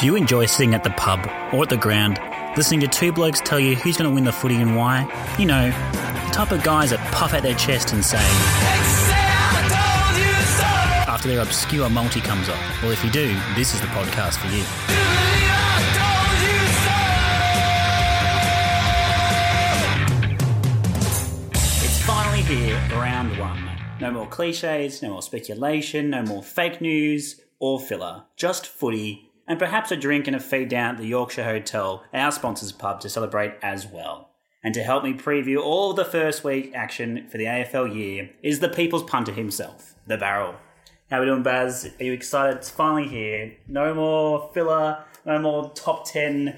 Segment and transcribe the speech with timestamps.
[0.00, 1.20] Do you enjoy sitting at the pub
[1.52, 2.18] or at the ground,
[2.56, 5.04] listening to two blokes tell you who's going to win the footy and why?
[5.38, 8.16] You know, the type of guys that puff out their chest and say,
[11.06, 12.82] after their obscure multi comes off.
[12.82, 14.62] Well, if you do, this is the podcast for you.
[21.84, 23.68] It's finally here, round one.
[24.00, 28.24] No more cliches, no more speculation, no more fake news or filler.
[28.34, 32.30] Just footy and perhaps a drink and a feed down at the Yorkshire Hotel, our
[32.30, 34.30] sponsor's pub, to celebrate as well.
[34.62, 38.60] And to help me preview all the first week action for the AFL year is
[38.60, 40.54] the people's punter himself, the Barrel.
[41.10, 41.90] How are we doing, Baz?
[41.98, 42.58] Are you excited?
[42.58, 43.56] It's finally here.
[43.66, 46.56] No more filler, no more top 10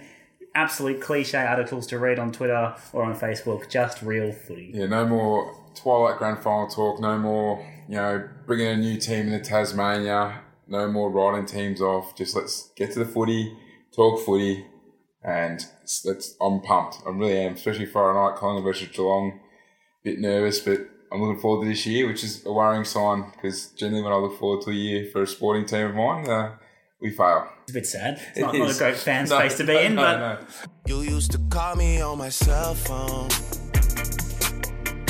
[0.55, 3.71] absolute cliche articles to read on Twitter or on Facebook.
[3.71, 4.71] Just real footy.
[4.75, 7.01] Yeah, no more Twilight Grand Final talk.
[7.01, 10.43] No more, you know, bringing a new team into Tasmania.
[10.73, 12.17] No more writing teams off.
[12.17, 13.55] Just let's get to the footy,
[13.95, 14.65] talk footy,
[15.23, 15.63] and
[16.07, 16.35] let's.
[16.41, 16.97] I'm pumped.
[17.07, 19.39] I really am, especially Friday night, Collingwood versus Geelong.
[20.03, 20.81] Bit nervous, but
[21.13, 24.17] I'm looking forward to this year, which is a worrying sign because generally when I
[24.17, 26.57] look forward to a year for a sporting team of mine, uh,
[27.03, 27.49] we fail.
[27.65, 28.23] It's a bit sad.
[28.31, 30.47] It's not, not a great fan no, space to be in, no, but no.
[30.87, 33.29] You used to call me on my cell phone.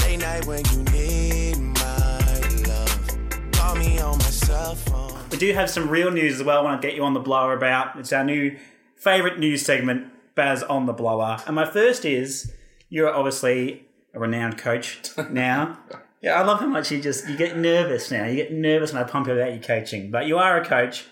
[0.01, 2.19] Late night when you need my
[2.67, 3.53] love.
[3.53, 5.22] Call me on my cell phone.
[5.33, 6.59] We do have some real news as well.
[6.59, 7.99] I want to get you on the blower about.
[7.99, 8.57] It's our new
[8.97, 11.39] favourite news segment, Baz on the blower.
[11.47, 12.53] And my first is
[12.91, 15.79] you're obviously a renowned coach now.
[16.21, 18.27] yeah, I love how much you just you get nervous now.
[18.27, 21.07] You get nervous when I pump you about your coaching, but you are a coach,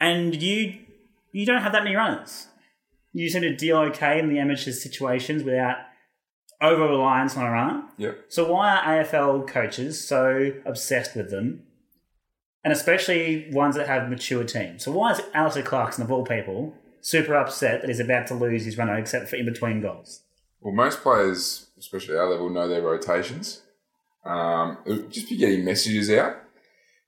[0.00, 0.78] and you
[1.32, 2.48] you don't have that many runners.
[3.12, 5.76] You seem to deal okay in the amateur situations without
[6.62, 7.84] over reliance on a runner.
[7.98, 8.24] Yep.
[8.28, 11.64] So why are AFL coaches so obsessed with them?
[12.62, 14.84] And especially ones that have mature teams.
[14.84, 18.64] So why is Alastair Clarkson, of all people, super upset that he's about to lose
[18.64, 20.22] his runner except for in between goals?
[20.60, 23.62] Well, most players, especially our level, know their rotations.
[24.24, 24.76] Um,
[25.10, 26.36] just be getting messages out.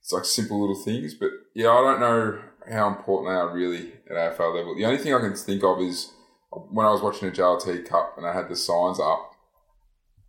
[0.00, 3.92] It's like simple little things, but yeah, I don't know how important they are really
[4.10, 4.74] at AFL level.
[4.74, 6.12] The only thing I can think of is
[6.50, 9.32] when I was watching the JLT Cup and they had the signs up,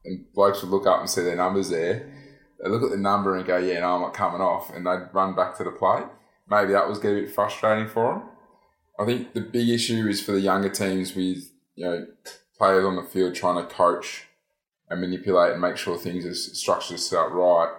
[0.06, 2.12] and blokes would look up and see their numbers there.
[2.62, 5.10] They look at the number and go, "Yeah, no, I'm not coming off," and they'd
[5.14, 6.04] run back to the play.
[6.50, 8.24] Maybe that was getting a bit frustrating for them.
[9.00, 12.08] I think the big issue is for the younger teams with you know
[12.58, 14.26] players on the field trying to coach
[14.90, 17.74] and manipulate and make sure things are structured set up right.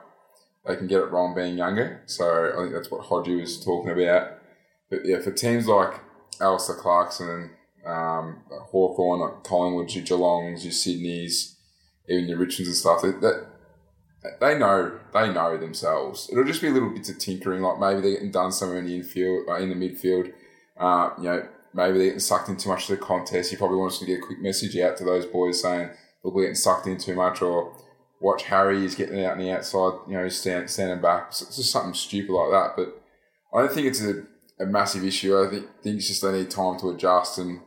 [0.67, 2.03] They can get it wrong being younger.
[2.07, 4.39] So I think that's what Hodgie was talking about.
[4.91, 6.01] But yeah, for teams like
[6.41, 7.51] Alastair Clarkson,
[7.87, 11.55] um, Hawthorn, like Collingwood, your Geelongs, your Sydneys,
[12.09, 13.47] even your Richmonds and stuff, that
[14.41, 16.29] they know they know themselves.
[16.31, 18.97] It'll just be little bits of tinkering, like maybe they're getting done somewhere in the
[18.97, 20.33] infield, in the midfield.
[20.79, 23.51] Uh, you know, maybe they're getting sucked in too much to the contest.
[23.51, 25.91] He probably wants to get a quick message out to those boys saying,
[26.23, 27.75] "Look, we're getting sucked in too much," or
[28.25, 31.33] watch Harry, he's getting out on the outside, you know, stand, standing back.
[31.33, 32.77] So it's just something stupid like that.
[32.77, 33.03] But
[33.53, 34.25] I don't think it's a,
[34.59, 35.39] a massive issue.
[35.39, 37.61] I think things just they need time to adjust and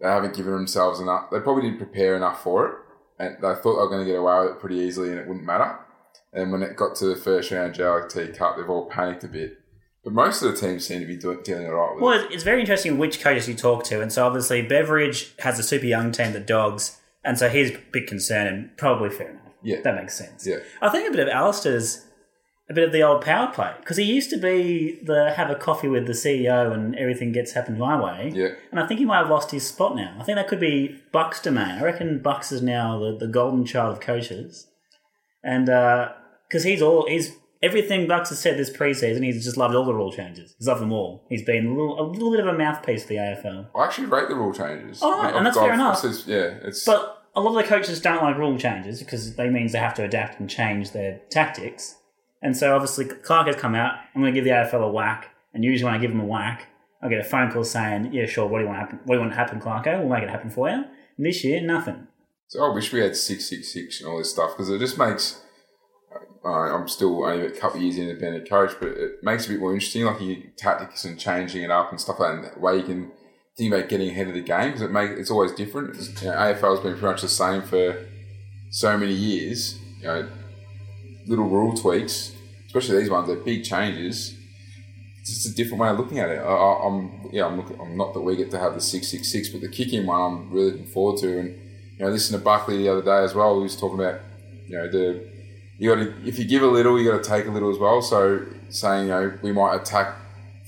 [0.00, 1.30] they haven't given themselves enough.
[1.30, 2.74] They probably didn't prepare enough for it
[3.20, 5.28] and they thought they were going to get away with it pretty easily and it
[5.28, 5.78] wouldn't matter.
[6.32, 9.58] And when it got to the first round JLT Cup, they've all panicked a bit.
[10.04, 12.16] But most of the teams seem to be doing, dealing all right with Well, it.
[12.18, 14.00] it's- it's very interesting which coaches you talk to.
[14.00, 17.78] And so obviously Beveridge has a super young team, the Dogs, and so he's a
[17.92, 19.42] big concern and probably fair enough.
[19.62, 19.80] Yeah.
[19.82, 20.46] That makes sense.
[20.46, 20.58] Yeah.
[20.80, 22.06] I think a bit of Alastair's
[22.70, 25.56] a bit of the old power play because he used to be the have a
[25.56, 28.30] coffee with the CEO and everything gets happened my way.
[28.32, 28.50] Yeah.
[28.70, 30.16] And I think he might have lost his spot now.
[30.20, 31.78] I think that could be Buck's domain.
[31.80, 34.68] I reckon Bucks is now the, the golden child of coaches.
[35.42, 36.12] And uh,
[36.50, 39.94] because he's all he's everything Bucks has said this preseason, he's just loved all the
[39.94, 40.54] rule changes.
[40.58, 41.24] He's loved them all.
[41.28, 43.66] He's been a little, a little bit of a mouthpiece for the AFL.
[43.74, 44.98] I actually rate the rule changes.
[45.02, 46.02] Oh, right, and I've- that's fair enough.
[46.26, 49.72] yeah, it's But a lot of the coaches don't like rule changes because they means
[49.72, 51.96] they have to adapt and change their tactics.
[52.42, 53.94] And so obviously Clark has come out.
[54.14, 55.28] I'm going to give the AFL a whack.
[55.52, 56.66] And usually when I give them a whack,
[57.02, 58.46] I get a phone call saying, "Yeah, sure.
[58.46, 58.98] What do you want to happen?
[59.04, 59.86] What do you want to happen, Clarko?
[59.86, 60.84] Eh, we'll make it happen for you."
[61.16, 62.06] And this year, nothing.
[62.48, 64.96] So I wish we had six six six and all this stuff because it just
[64.98, 65.42] makes.
[66.44, 69.52] Uh, I'm still only a couple of years a coach, but it makes it a
[69.52, 72.34] bit more interesting, like your tactics and changing it up and stuff like that.
[72.36, 73.12] And that way you can
[73.56, 75.90] think about getting ahead of the game because it make it's always different.
[75.90, 78.06] It's, you know, AFL has been pretty much the same for
[78.70, 79.78] so many years.
[79.98, 80.28] You know,
[81.26, 82.32] little rule tweaks,
[82.66, 84.34] especially these ones, they're big changes.
[85.20, 86.38] It's just a different way of looking at it.
[86.38, 86.46] I,
[86.86, 87.78] I'm yeah, I'm looking.
[87.78, 90.20] I'm not that we get to have the six six six, but the kicking one,
[90.20, 91.38] I'm really looking forward to.
[91.38, 91.48] And
[91.98, 93.56] you know, listen to Buckley the other day as well.
[93.56, 94.22] He was talking about
[94.66, 95.29] you know the
[95.80, 97.78] you got to if you give a little, you got to take a little as
[97.78, 98.02] well.
[98.02, 100.14] So saying you know we might attack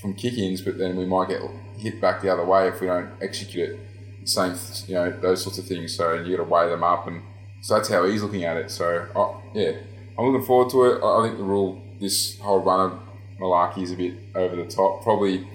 [0.00, 1.42] from kick-ins, but then we might get
[1.76, 3.80] hit back the other way if we don't execute it.
[4.24, 4.54] Same,
[4.86, 5.94] you know, those sorts of things.
[5.94, 7.22] So you got to weigh them up, and
[7.60, 8.70] so that's how he's looking at it.
[8.70, 9.72] So oh, yeah,
[10.18, 11.04] I'm looking forward to it.
[11.04, 12.98] I think the rule, this whole run of
[13.38, 15.02] malarkey is a bit over the top.
[15.02, 15.46] Probably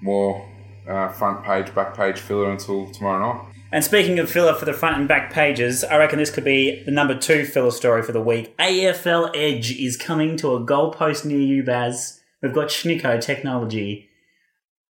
[0.00, 0.48] more
[0.88, 3.51] uh, front page, back page filler until tomorrow night.
[3.72, 6.82] And speaking of filler for the front and back pages, I reckon this could be
[6.82, 8.54] the number two filler story for the week.
[8.58, 12.20] AFL Edge is coming to a goalpost near you, Baz.
[12.42, 14.10] We've got Snicko technology.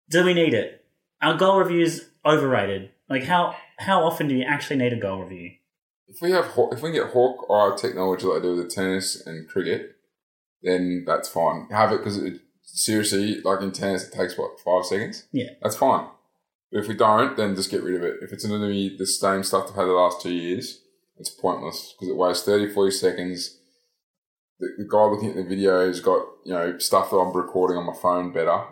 [0.10, 0.84] Do we need it?
[1.22, 2.90] Our goal review is overrated.
[3.10, 5.52] Like how how often do you actually need a goal review?
[6.08, 9.48] If we have if we get Hawkeye technology like they do with the tennis and
[9.48, 9.98] cricket,
[10.64, 11.68] then that's fine.
[11.70, 15.28] Have it because it, seriously, like in tennis, it takes what five seconds.
[15.32, 15.50] Yeah.
[15.62, 16.08] that's fine.
[16.76, 18.18] If we don't, then just get rid of it.
[18.24, 20.82] If it's going to be the same stuff they've had the last two years,
[21.18, 23.60] it's pointless because it wastes 30, 40 seconds.
[24.60, 27.78] The, the guy looking at the video has got you know stuff that I'm recording
[27.78, 28.64] on my phone better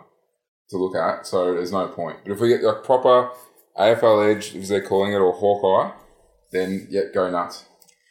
[0.70, 2.18] to look at, so there's no point.
[2.24, 3.30] But if we get like proper
[3.78, 5.94] AFL Edge, as they're calling it, or Hawkeye,
[6.50, 7.66] then yeah, go nuts.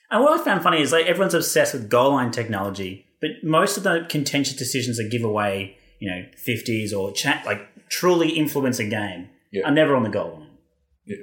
[0.09, 3.75] And what I found funny is like everyone's obsessed with goal line technology, but most
[3.75, 8.79] of the contentious decisions that give away, you know, fifties or chat like truly influence
[8.79, 9.67] a game Yeah.
[9.67, 10.47] are never on the goal line.
[11.05, 11.17] Yeah.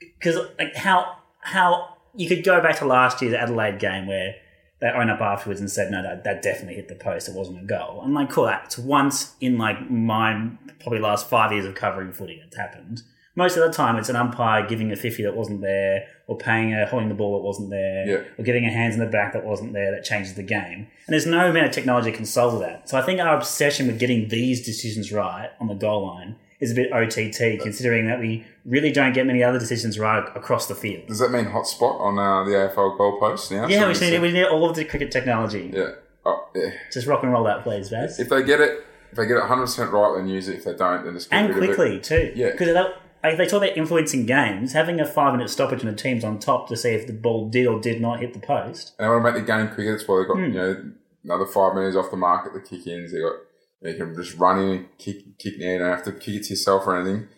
[0.00, 4.34] Because like how how you could go back to last year's Adelaide game where
[4.80, 7.60] they own up afterwards and said no that, that definitely hit the post it wasn't
[7.60, 10.50] a goal and like cool that's once in like my
[10.80, 13.02] probably last five years of covering footy it's happened
[13.34, 16.74] most of the time it's an umpire giving a 50 that wasn't there or paying
[16.74, 18.24] a holding the ball that wasn't there Yeah.
[18.38, 21.08] or getting a hands in the back that wasn't there that changes the game and
[21.08, 23.98] there's no amount of technology that can solve that so I think our obsession with
[23.98, 28.44] getting these decisions right on the goal line is a bit OTT considering that we
[28.64, 32.18] really don't get many other decisions right across the field Does that mean hotspot on
[32.18, 33.66] uh, the AFL goalpost now?
[33.68, 35.70] yeah, So we need we need all of the cricket technology.
[35.72, 35.92] Yeah.
[36.26, 36.70] Oh, yeah.
[36.92, 38.18] Just rock and roll that, please, Vaz.
[38.20, 40.56] If they get it, if they get it 100 percent right, then use it.
[40.56, 41.74] If they don't, then just And rid of it.
[41.76, 42.32] quickly too.
[42.34, 42.50] Yeah.
[42.50, 44.72] because like, they talk about influencing games.
[44.72, 47.66] Having a five-minute stoppage and the team's on top to see if the ball did
[47.66, 48.92] or did not hit the post.
[48.98, 49.92] And they want to make the game quicker.
[49.96, 50.44] That's why they've got Hmm.
[50.44, 50.90] you know
[51.24, 53.12] another five minutes off the mark at the kick-ins.
[53.12, 53.36] They got
[53.82, 55.74] you can just run in and kick kick there.
[55.74, 57.28] You don't have to kick it to yourself or anything.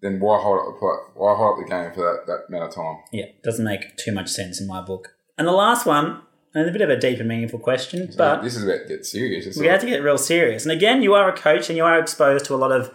[0.00, 0.96] Then why hold up the play?
[1.14, 2.96] Why hold up the game for that, that amount of time?
[3.12, 5.14] Yeah, doesn't make too much sense in my book.
[5.38, 6.22] And the last one,
[6.54, 9.06] and a bit of a deep and meaningful question, but this is about to get
[9.06, 9.56] serious.
[9.56, 10.64] We have to get real serious.
[10.64, 12.92] And again, you are a coach and you are exposed to a lot of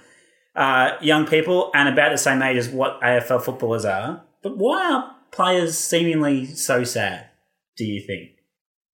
[0.55, 4.23] uh, young people and about the same age as what AFL footballers are.
[4.43, 7.29] But why are players seemingly so sad,
[7.77, 8.31] do you think?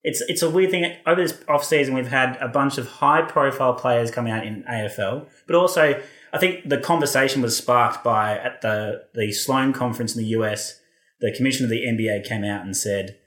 [0.03, 0.95] It's, it's a weird thing.
[1.05, 4.63] Over this off season, we've had a bunch of high profile players coming out in
[4.63, 6.01] AFL, but also
[6.33, 10.79] I think the conversation was sparked by at the, the Sloan conference in the US,
[11.19, 13.17] the commissioner of the NBA came out and said,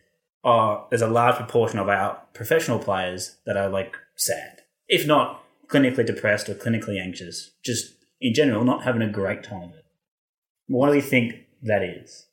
[0.44, 5.42] oh, there's a large proportion of our professional players that are like sad, if not
[5.68, 9.84] clinically depressed or clinically anxious, just in general, not having a great time of it.
[10.66, 12.25] What do you think that is?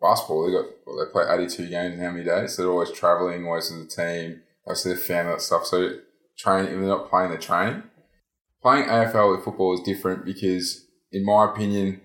[0.00, 0.46] Basketball.
[0.46, 2.54] They got well, they play eighty-two games in how many days?
[2.54, 5.66] So they're always traveling, always with the team, always with their family, that stuff.
[5.66, 5.98] So
[6.36, 7.82] training, if they're not playing, they're training.
[8.62, 12.00] Playing AFL with football is different because, in my opinion,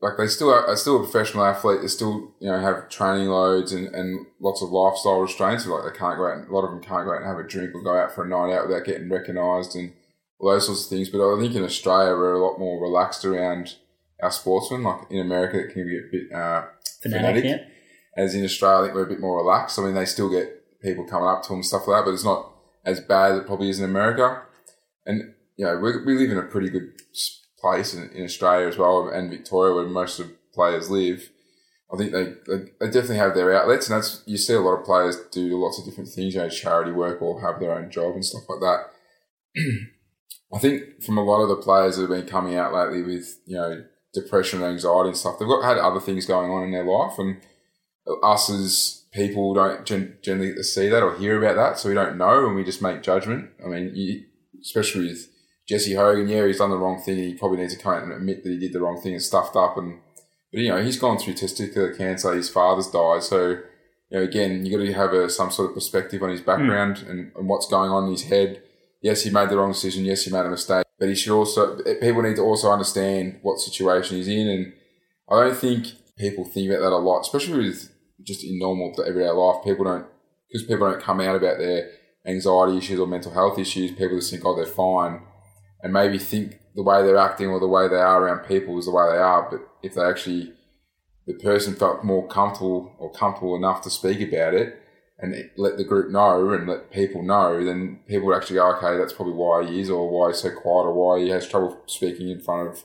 [0.00, 1.80] like they still are, are still a professional athlete.
[1.80, 5.64] They still you know have training loads and, and lots of lifestyle restraints.
[5.64, 6.48] So like they can't go out.
[6.48, 8.24] A lot of them can't go out and have a drink or go out for
[8.24, 9.92] a night out without getting recognised and
[10.38, 11.08] all those sorts of things.
[11.08, 13.76] But I think in Australia we're a lot more relaxed around
[14.22, 14.82] our sportsmen.
[14.82, 16.66] Like in America, it can be a bit uh,
[17.02, 17.44] Fanatic, Fanatic.
[17.44, 18.22] yeah?
[18.22, 19.78] as in Australia, I think we're a bit more relaxed.
[19.78, 22.14] I mean, they still get people coming up to them and stuff like that, but
[22.14, 22.52] it's not
[22.84, 24.42] as bad as it probably is in America.
[25.04, 26.92] And, you know, we, we live in a pretty good
[27.58, 31.30] place in, in Australia as well and Victoria where most of the players live.
[31.92, 34.76] I think they, they, they definitely have their outlets, and that's you see a lot
[34.76, 37.92] of players do lots of different things, you know, charity work or have their own
[37.92, 38.86] job and stuff like that.
[40.52, 43.38] I think from a lot of the players that have been coming out lately with
[43.46, 43.84] you know
[44.22, 47.18] depression and anxiety and stuff, they've got had other things going on in their life,
[47.18, 47.40] and
[48.22, 52.18] us as people don't gen- generally see that or hear about that, so we don't
[52.18, 53.50] know and we just make judgment.
[53.64, 54.24] I mean, you,
[54.60, 55.28] especially with
[55.68, 57.16] Jesse Hogan, yeah, he's done the wrong thing.
[57.16, 59.22] He probably needs to come out and admit that he did the wrong thing and
[59.22, 59.76] stuffed up.
[59.76, 59.98] And
[60.52, 62.32] but you know, he's gone through testicular cancer.
[62.34, 63.58] His father's died, so
[64.10, 66.98] you know, again, you got to have a, some sort of perspective on his background
[66.98, 67.10] hmm.
[67.10, 68.62] and, and what's going on in his head.
[69.02, 70.04] Yes, he made the wrong decision.
[70.04, 73.60] Yes, he made a mistake, but he should also people need to also understand what
[73.60, 74.48] situation he's in.
[74.48, 74.72] And
[75.30, 75.86] I don't think
[76.16, 79.64] people think about that a lot, especially with just in normal everyday life.
[79.64, 80.06] People don't
[80.48, 81.90] because people don't come out about their
[82.26, 83.92] anxiety issues or mental health issues.
[83.92, 85.22] People just think, oh, they're fine,
[85.82, 88.86] and maybe think the way they're acting or the way they are around people is
[88.86, 89.48] the way they are.
[89.50, 90.52] But if they actually,
[91.26, 94.80] the person felt more comfortable or comfortable enough to speak about it,
[95.18, 98.98] and let the group know and let people know, then people would actually go, okay,
[98.98, 101.80] that's probably why he is, or why he's so quiet, or why he has trouble
[101.86, 102.84] speaking in front of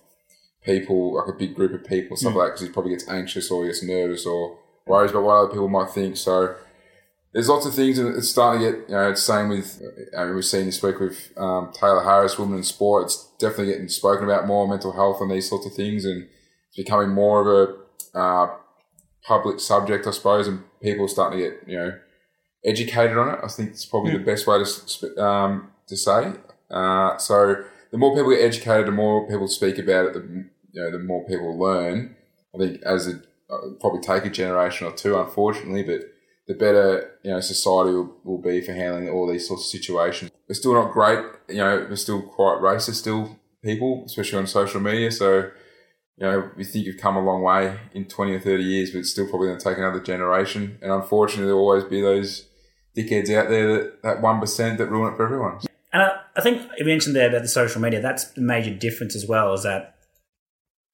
[0.64, 3.52] people, like a big group of people, stuff like that, because he probably gets anxious
[3.52, 6.16] or he gets nervous or worries about what other people might think.
[6.16, 6.56] So
[7.34, 9.82] there's lots of things, and it's starting to get, you know, it's same with,
[10.18, 13.06] I mean, we've seen this week with um, Tayla Harris, Women in Sport.
[13.06, 16.30] It's definitely getting spoken about more, mental health and these sorts of things, and
[16.68, 17.78] it's becoming more of
[18.16, 18.56] a uh,
[19.24, 22.00] public subject, I suppose, and people are starting to get, you know,
[22.66, 23.40] educated on it.
[23.44, 26.34] I think it's probably the best way to um, to say.
[26.70, 30.82] Uh, so the more people get educated, the more people speak about it, the you
[30.82, 32.16] know, the more people learn.
[32.56, 36.02] I think as it uh, probably take a generation or two, unfortunately, but
[36.48, 40.32] the better you know society will, will be for handling all these sorts of situations.
[40.48, 41.86] We're still not great, you know.
[41.90, 45.12] We're still quite racist, still people, especially on social media.
[45.12, 45.52] So
[46.18, 49.00] you know, we think you've come a long way in 20 or 30 years, but
[49.00, 50.78] it's still probably going to take another generation.
[50.82, 52.48] And unfortunately, there'll always be those
[52.98, 55.60] dickheads out there, that, that 1% that ruin it for everyone.
[55.94, 58.02] And I, I think you mentioned there about the social media.
[58.02, 59.54] That's the major difference as well.
[59.54, 59.96] Is that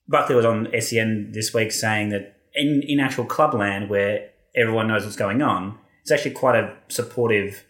[0.08, 5.04] Buckley was on SEN this week saying that in in actual clubland where everyone knows
[5.04, 7.64] what's going on, it's actually quite a supportive,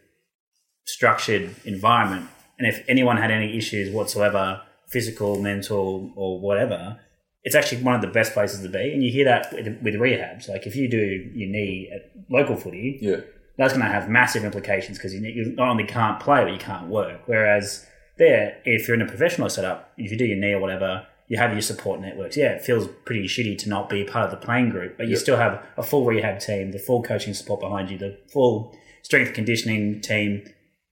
[0.86, 2.30] structured environment.
[2.58, 7.00] And if anyone had any issues whatsoever, physical, mental, or whatever,
[7.44, 8.94] it's actually one of the best places to be.
[8.94, 10.48] And you hear that with, with rehabs.
[10.48, 13.22] Like if you do your knee at local footy, Yeah.
[13.58, 16.60] That's going to have massive implications because you, you not only can't play, but you
[16.60, 17.22] can't work.
[17.26, 17.86] Whereas
[18.18, 21.38] there, if you're in a professional setup, if you do your knee or whatever, you
[21.38, 22.38] have your support networks.
[22.38, 25.14] Yeah, it feels pretty shitty to not be part of the playing group, but you
[25.14, 25.20] Yep.
[25.20, 29.34] still have a full rehab team, the full coaching support behind you, the full strength
[29.34, 30.44] conditioning team,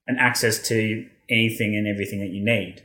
[0.07, 2.81] and access to anything and everything that you need.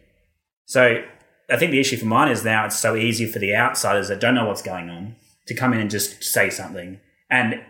[0.67, 1.03] So
[1.51, 4.21] I think the issue for mine is now it's so easy for the outsiders that
[4.21, 7.01] don't know what's going on to come in and just say something.
[7.29, 7.61] And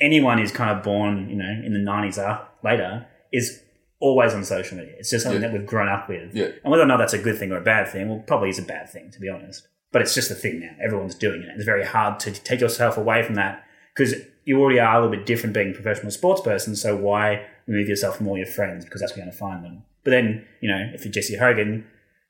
[0.00, 3.62] anyone who's kind of born, you know, in the 90s or later is
[4.00, 4.94] always on social media.
[4.98, 5.48] It's just something Yeah.
[5.48, 6.34] that we've grown up with.
[6.34, 6.46] Yeah.
[6.64, 8.58] And whether or not that's a good thing or a bad thing, well, probably is
[8.58, 9.66] a bad thing, to be honest.
[9.92, 10.70] But it's just a thing now.
[10.82, 11.48] Everyone's doing it.
[11.54, 13.62] It's very hard to take yourself away from that
[13.94, 14.14] because
[14.44, 16.74] you already are a little bit different being a professional sports person.
[16.76, 19.64] So why remove yourself from all your friends because that's where you're going to find
[19.64, 19.82] them.
[20.04, 21.84] But then, you know, if you're Jesse Hogan,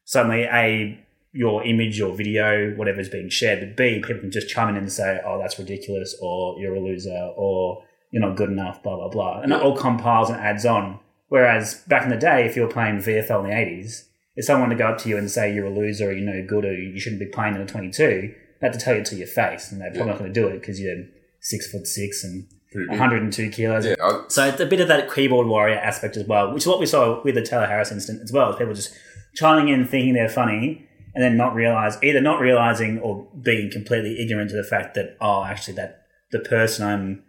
[0.04, 0.98] suddenly A,
[1.32, 4.76] your image or video, whatever is being shared, but B, people can just chime in
[4.76, 8.96] and say, oh, that's ridiculous, or you're a loser, or you're not good enough, blah,
[8.96, 9.40] blah, blah.
[9.40, 10.98] And it all compiles and adds on.
[11.28, 14.70] Whereas back in the day, if you were playing VFL in the 80s, if someone
[14.70, 16.72] to go up to you and say you're a loser or you're no good or
[16.74, 19.70] you shouldn't be playing in the 22, they had to tell you to your face.
[19.70, 20.12] And they're probably Yeah.
[20.12, 21.04] not going to do it because you're
[21.40, 22.46] six foot six and
[22.88, 23.86] 102 kilos.
[23.86, 26.66] Yeah, I, So it's a bit of that keyboard warrior aspect as well, which is
[26.66, 28.52] what we saw with the Tayla Harris incident as well.
[28.56, 28.92] People just
[29.34, 34.18] chiming in, thinking they're funny, and then not realize either not realizing or being completely
[34.20, 36.02] ignorant to the fact that oh, actually, that
[36.32, 37.22] the person I'm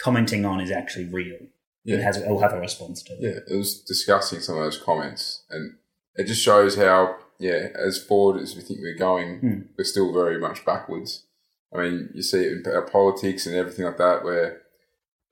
[0.00, 1.38] commenting on is actually real.
[1.84, 1.96] Yeah.
[1.96, 3.18] It has it will have a response to it.
[3.20, 5.74] yeah, it was disgusting some of those comments, and
[6.14, 9.60] it just shows how yeah, as forward as we think we're going, Hmm.
[9.76, 11.24] we're still very much backwards.
[11.74, 14.61] I mean, you see it in our politics and everything like that, where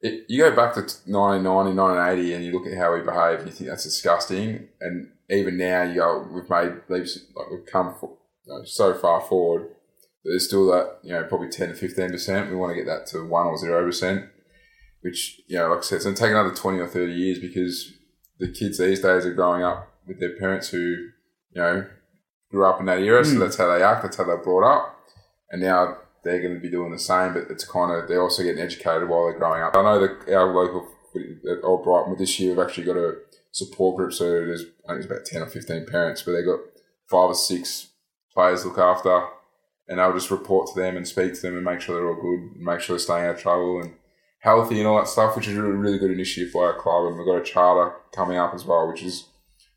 [0.03, 3.49] it, you go back to 1990, 1980, and you look at how we behave, and
[3.49, 4.69] you think that's disgusting.
[4.81, 8.17] And even now, you go, we've made leaps, like we've come for,
[8.47, 9.69] you know, so far forward.
[10.23, 12.51] But there's still that, you know, probably 10 to 15 percent.
[12.51, 14.27] We want to get that to one or zero percent,
[15.03, 17.39] which, you know, like I said, it's going to take another 20 or 30 years
[17.39, 17.93] because
[18.39, 21.09] the kids these days are growing up with their parents who, you
[21.57, 21.87] know,
[22.51, 23.41] grew up in that era, so Mm.
[23.41, 24.99] that's how they act, that's how they're brought up,
[25.51, 27.35] and now they're going to be doing the same.
[27.35, 29.77] But it's kind of they're also getting educated while they're growing up.
[29.77, 30.89] I know that our local
[31.51, 33.19] at Old Brighton this year, we've actually got a
[33.53, 34.13] support group.
[34.13, 36.61] So there's I think it's about ten or fifteen parents, but they got
[37.09, 37.89] five or six
[38.33, 39.25] players look after,
[39.89, 42.15] and I'll just report to them and speak to them and make sure they're all
[42.15, 43.95] good, and make sure they're staying out of trouble and
[44.41, 47.07] healthy and all that stuff, which is a really, really good initiative for our club.
[47.07, 49.27] And we've got a charter coming up as well, which is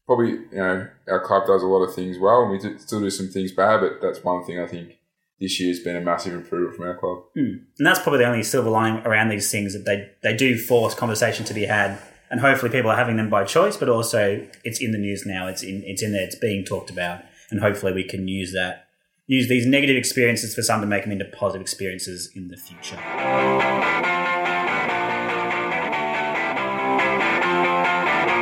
[0.05, 2.99] probably you know our club does a lot of things well, and we do, still
[2.99, 4.97] do some things bad, but that's one thing I think
[5.39, 7.23] this year's been a massive improvement from our club.
[7.35, 7.65] Hmm.
[7.77, 10.93] And that's probably the only silver lining around these things that they, they do force
[10.95, 11.99] conversation to be had.
[12.31, 15.47] And hopefully people are having them by choice, but also it's in the news now.
[15.47, 16.23] It's in, it's in there.
[16.23, 17.21] It's being talked about.
[17.51, 18.87] And hopefully we can use that,
[19.27, 22.97] use these negative experiences for some to make them into positive experiences in the future.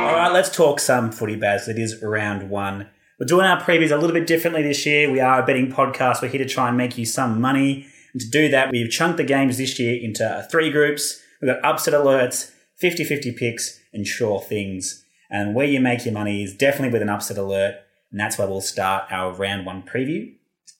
[0.02, 1.68] All right, let's talk some footy bads.
[1.68, 2.88] It is round one.
[3.22, 5.08] We're doing our previews a little bit differently this year.
[5.08, 6.20] We are a betting podcast.
[6.20, 7.86] We're here to try and make you some money.
[8.12, 11.22] And to do that, we've chunked the games this year into three groups.
[11.40, 15.04] We've got upset alerts, 50 50 picks, and sure things.
[15.30, 17.76] And where you make your money is definitely with an upset alert.
[18.10, 20.34] And that's where we'll start our round one preview.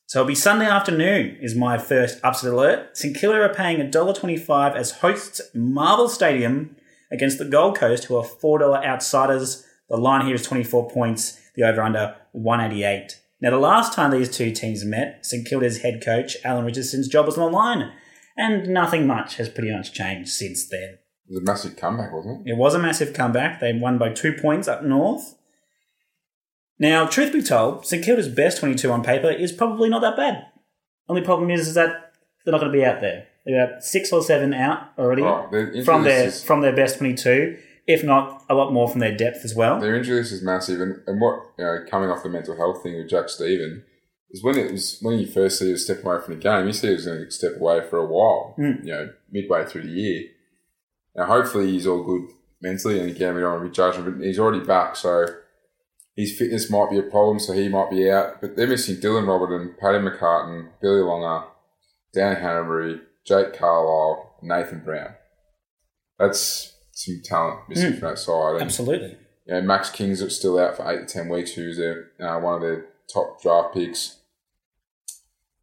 [0.07, 2.97] So it'll be Sunday afternoon is my first upset alert.
[2.97, 6.75] St Kilda are paying $1.25 as hosts Marvel Stadium
[7.09, 9.65] against the Gold Coast, who are $4 outsiders.
[9.87, 13.19] The line here is 24 points, the over under 188.
[13.41, 17.25] Now, the last time these two teams met, St Kilda's head coach, Alan Richardson's job
[17.25, 17.91] was on the line,
[18.37, 20.97] and nothing much has pretty much changed since then.
[21.29, 22.51] It was a massive comeback, wasn't it?
[22.51, 23.59] It was a massive comeback.
[23.59, 25.35] They won by two points up north.
[26.79, 30.45] Now, truth be told, St Kilda's best 22 on paper is probably not that bad.
[31.07, 32.13] Only problem is, is that
[32.43, 33.27] they're not going to be out there.
[33.45, 37.57] They're about six or seven out already oh, injury from their from their best 22,
[37.87, 39.79] if not a lot more from their depth as well.
[39.79, 42.83] Their injury list is massive, and, and what you know, coming off the mental health
[42.83, 43.83] thing with Jack Steven
[44.31, 46.73] is when it was when you first see him step away from the game, you
[46.73, 48.55] see he was going to step away for a while.
[48.57, 48.85] Mm.
[48.85, 50.29] You know, midway through the year.
[51.15, 52.29] Now, hopefully, he's all good
[52.61, 55.27] mentally, and again, we don't want to be judging, but he's already back, so
[56.15, 58.41] his fitness might be a problem, so he might be out.
[58.41, 61.47] But they're missing Dylan Robertson, Paddy McCartin, Billy Longer,
[62.13, 65.15] Dan Hannebery, Jake Carlisle, Nathan Brown.
[66.17, 67.99] That's some talent missing Mm.
[67.99, 68.53] from that side.
[68.53, 69.17] And, Absolutely.
[69.45, 72.55] you know, Max King's still out for eight to ten weeks, who's their, uh, one
[72.55, 74.19] of their top draft picks.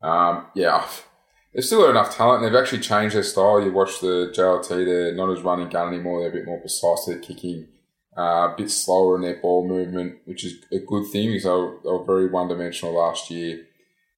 [0.02, 0.86] Um, yeah,
[1.54, 2.42] they've still got enough talent.
[2.42, 3.62] They've actually changed their style.
[3.62, 6.20] You watch the JLT; they're not as running gun anymore.
[6.20, 7.04] They're a bit more precise.
[7.06, 7.68] They're kicking
[8.16, 11.50] uh, a bit slower in their ball movement, which is a good thing because they
[11.50, 13.66] were, they were very one dimensional last year.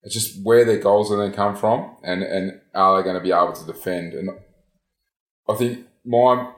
[0.05, 3.17] It's just where their goals are going to come from, and and are they going
[3.17, 4.15] to be able to defend?
[4.15, 4.31] And
[5.49, 6.49] I think my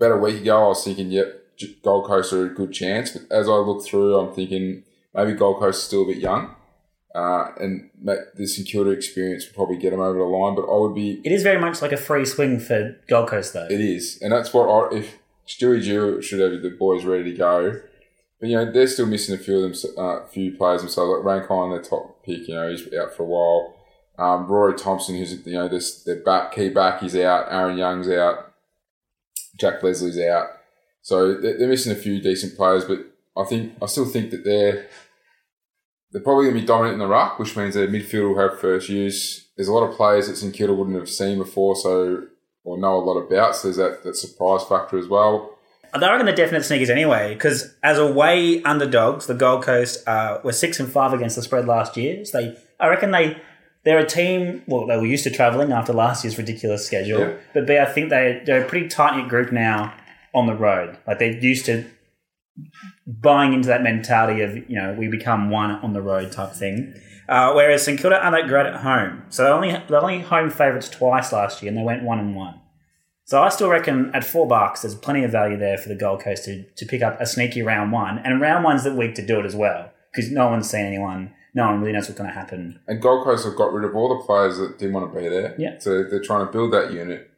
[0.00, 1.36] about a week ago, I was thinking, yep,
[1.82, 3.10] Gold Coast are a good chance.
[3.10, 4.82] But as I look through, I'm thinking
[5.14, 6.54] maybe Gold Coast is still a bit young.
[7.14, 10.54] Uh, and the St Kilda experience will probably get them over the line.
[10.54, 13.52] But I would be, It is very much like a free swing for Gold Coast,
[13.52, 13.66] though.
[13.66, 14.18] it is.
[14.22, 17.80] And that's what I, if Stewie Dew should have the boys ready to go.
[18.38, 21.10] But, you know, they're still missing a few of them, uh, few players themselves.
[21.18, 23.76] Like Rankine, their top pick, you know, he's out for a while.
[24.18, 27.46] Um, Rory Thompson, who's, you know, this, their back, key back, he's out.
[27.50, 28.49] Aaron Young's out.
[29.60, 30.48] Jack Leslie's out.
[31.02, 33.00] So they're, missing a few decent players, but
[33.36, 34.86] I think I still think that they're
[36.12, 38.58] they're probably going to be dominant in the ruck, which means their midfield will have
[38.58, 39.48] first use.
[39.56, 42.24] There's a lot of players that St Kilda wouldn't have seen before, so
[42.64, 43.56] or know a lot about.
[43.56, 45.56] So there's that, that surprise factor as well.
[45.98, 50.38] They are going to definite sneakers anyway, because as away underdogs, the Gold Coast uh,
[50.44, 52.24] were six and five against the spread last year.
[52.24, 53.40] So they, I reckon they
[53.84, 54.62] they're a team.
[54.66, 57.32] Well, they were used to traveling after last year's ridiculous schedule, Yeah.
[57.54, 59.94] but B, I think they they're a pretty tight knit group now
[60.34, 60.96] on the road.
[61.06, 61.84] Like they're used to
[63.06, 66.94] buying into that mentality of you know we become one on the road type thing.
[67.28, 70.50] Uh, whereas St Kilda aren't that great at home, so they only they're only home
[70.50, 72.56] favourites twice last year, and they went one and one.
[73.24, 76.20] So I still reckon at four bucks, there's plenty of value there for the Gold
[76.24, 79.24] Coast to, to pick up a sneaky round one, and round one's the week to
[79.24, 82.30] do it as well because no one's seen anyone, no one really knows what's going
[82.30, 82.80] to happen.
[82.86, 85.28] And Gold Coast have got rid of all the players that didn't want to be
[85.28, 85.54] there.
[85.58, 85.78] Yeah.
[85.78, 87.30] So they're trying to build that unit,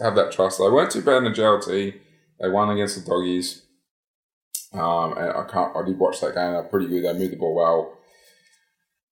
[0.00, 0.58] have that trust.
[0.58, 1.94] They weren't too bad in the JLT.
[2.40, 3.62] They won against the Doggies.
[4.72, 5.76] Um, and I can't.
[5.76, 6.52] I did watch that game.
[6.52, 7.04] They're pretty good.
[7.04, 7.98] They moved the ball well.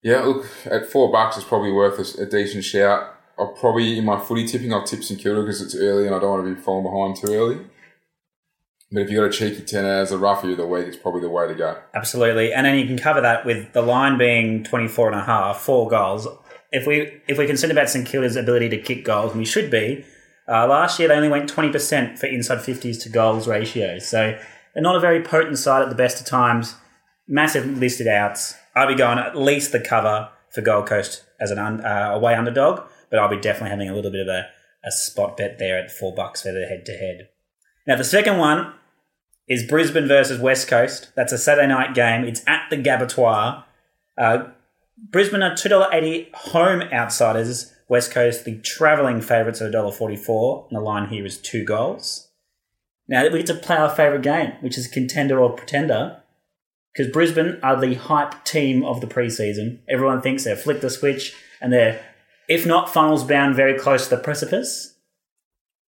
[0.03, 3.15] Yeah, look at four bucks, it's probably worth a, a decent shout.
[3.39, 6.19] I'll probably in my footy tipping, I'll tip St Kilda because it's early and I
[6.19, 7.59] don't want to be falling behind too early.
[8.93, 11.21] But if you got a cheeky ten as a roughie of the week, it's probably
[11.21, 11.79] the way to go.
[11.95, 15.59] Absolutely, and then you can cover that with the line being 24 and a half,
[15.59, 16.27] four goals.
[16.73, 19.71] If we if we're concerned about St Kilda's ability to kick goals, and we should
[19.71, 20.05] be,
[20.49, 24.01] uh, last year they only went 20% for inside 50s to goals ratio.
[24.01, 24.37] So
[24.75, 26.75] they're not a very potent side at the best of times.
[27.29, 28.57] Massive listed outs.
[28.75, 32.35] I'll be going at least the cover for Gold Coast as an un, uh, away
[32.35, 34.49] underdog, but I'll be definitely having a little bit of a,
[34.85, 37.29] a spot bet there at four bucks for the head to head.
[37.87, 38.75] Now the second one
[39.49, 41.11] is Brisbane versus West Coast.
[41.17, 42.25] That's a Saturday night game.
[42.25, 43.65] It's at the Gabbatoir.
[44.17, 44.49] Uh,
[45.11, 47.73] Brisbane are two dollar eighty home outsiders.
[47.91, 50.69] West Coast the travelling favourites at $1.44.
[50.69, 52.29] And the line here is two goals.
[53.09, 56.23] Now we get to play our favourite game, which is contender or pretender.
[56.95, 59.81] Because Brisbane are the hype team of the preseason.
[59.89, 62.01] Everyone thinks they've flicked the switch and they're,
[62.49, 64.90] if not funnels bound, very close to the precipice.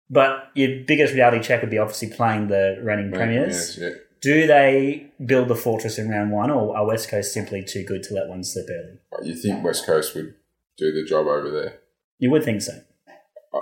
[0.10, 3.78] But your biggest reality check would be obviously playing the reigning premiers.
[3.78, 3.90] Yeah.
[4.22, 8.04] Do they build the fortress in round one, or are West Coast simply too good
[8.04, 8.98] to let one slip early?
[9.24, 10.34] You think West Coast would
[10.78, 11.80] do the job over there?
[12.18, 12.82] You would think so.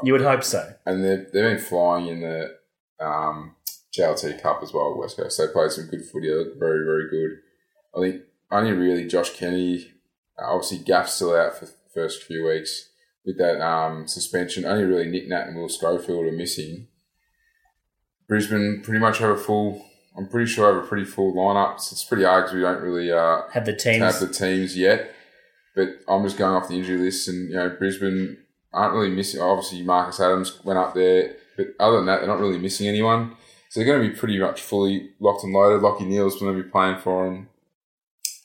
[0.03, 0.73] You would hope so.
[0.85, 2.57] and they've, they've been flying in the
[2.99, 3.55] um,
[3.97, 5.37] JLT Cup as well, West Coast.
[5.37, 7.37] They played some good footy, looked very, very good.
[7.95, 9.91] I think only really Josh Kenny,
[10.39, 12.89] uh, obviously Gaff's still out for the first few weeks
[13.27, 14.65] with that um, suspension.
[14.65, 16.87] Only really Nick Nat and Will Schofield are missing.
[18.27, 19.85] Brisbane pretty much have a full,
[20.17, 21.79] I'm pretty sure have a pretty full lineup.
[21.79, 24.03] So it's pretty hard because we don't really uh, Have the teams.
[24.03, 25.13] have the teams yet.
[25.75, 28.37] But I'm just going off the injury list, and you know Brisbane
[28.73, 29.39] aren't really missing.
[29.41, 31.35] Obviously, Marcus Adams went up there.
[31.55, 33.35] But other than that, they're not really missing anyone.
[33.69, 35.81] So they're going to be pretty much fully locked and loaded.
[35.83, 37.49] Lachie Neale's going to be playing for them.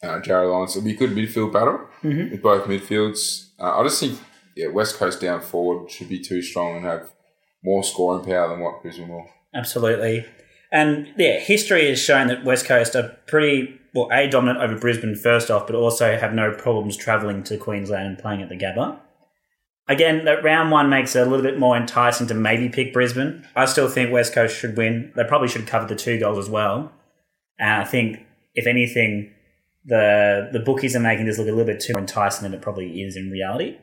[0.02, 0.76] Uh, Jarryd Lyons.
[0.76, 2.32] It'll be a good midfield battle Mhm.
[2.32, 3.48] with both midfields.
[3.58, 4.18] Uh, I just think
[4.56, 7.10] yeah, West Coast down forward should be too strong and have
[7.64, 9.26] more scoring power than what Brisbane will.
[9.54, 10.26] Absolutely.
[10.72, 15.14] And yeah, history has shown that West Coast are pretty well, a dominant over Brisbane
[15.14, 18.98] first off, but also have no problems travelling to Queensland and playing at the Gabba.
[19.88, 23.46] Again, that round one makes it a little bit more enticing to maybe pick Brisbane.
[23.54, 25.12] I still think West Coast should win.
[25.16, 26.92] They probably should cover the two goals as well.
[27.58, 28.20] And I think,
[28.54, 29.34] if anything,
[29.84, 33.02] the the bookies are making this look a little bit too enticing than it probably
[33.02, 33.76] is in reality.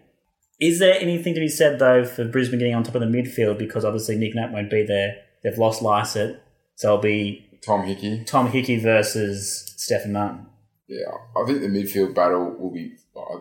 [0.60, 3.58] Is there anything to be said though for Brisbane getting on top of the midfield
[3.58, 5.16] because obviously Nick Nat won't be there.
[5.44, 6.42] They've lost Lycett,
[6.76, 8.24] so it'll be Tom Hickey.
[8.26, 10.46] Tom Hickey versus Stefan Martin.
[10.88, 11.06] Yeah,
[11.38, 12.94] I think the midfield battle will be.
[13.16, 13.40] Uh,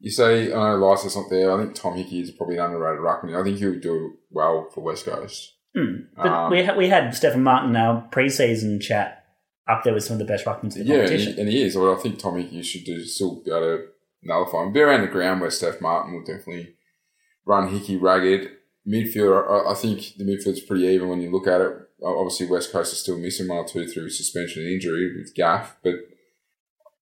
[0.00, 1.50] you say, I know Lysa's not there.
[1.52, 3.38] I think Tom Hickey is probably an underrated ruckman.
[3.38, 5.54] I think he'll do well for West Coast.
[5.76, 5.94] Hmm.
[6.16, 9.24] But Um, we ha- we had Stefan Martin in our preseason chat
[9.68, 11.34] up there with some of the best ruckmans in the Yeah, and competition.
[11.34, 11.76] he, and he is.
[11.76, 13.84] Well, I think Tom Hickey should do still be able to
[14.22, 14.72] nullify him.
[14.72, 16.74] Be around the ground where Steph Martin will definitely
[17.44, 18.50] run Hickey ragged.
[18.86, 21.72] Midfield, I, I think the midfield's pretty even when you look at it.
[22.02, 25.76] Obviously, West Coast is still missing one or two through suspension and injury with Gaff,
[25.82, 25.94] but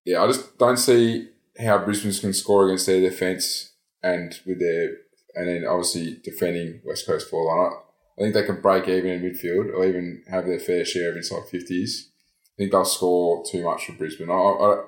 [0.03, 4.97] yeah, I just don't see how Brisbane's can score against their defence and with their
[5.35, 7.73] and then obviously defending West Coast four line.
[8.17, 11.17] I think they can break even in midfield or even have their fair share of
[11.17, 12.09] inside fifties.
[12.45, 14.31] I think they'll score too much for Brisbane.
[14.31, 14.83] I, I,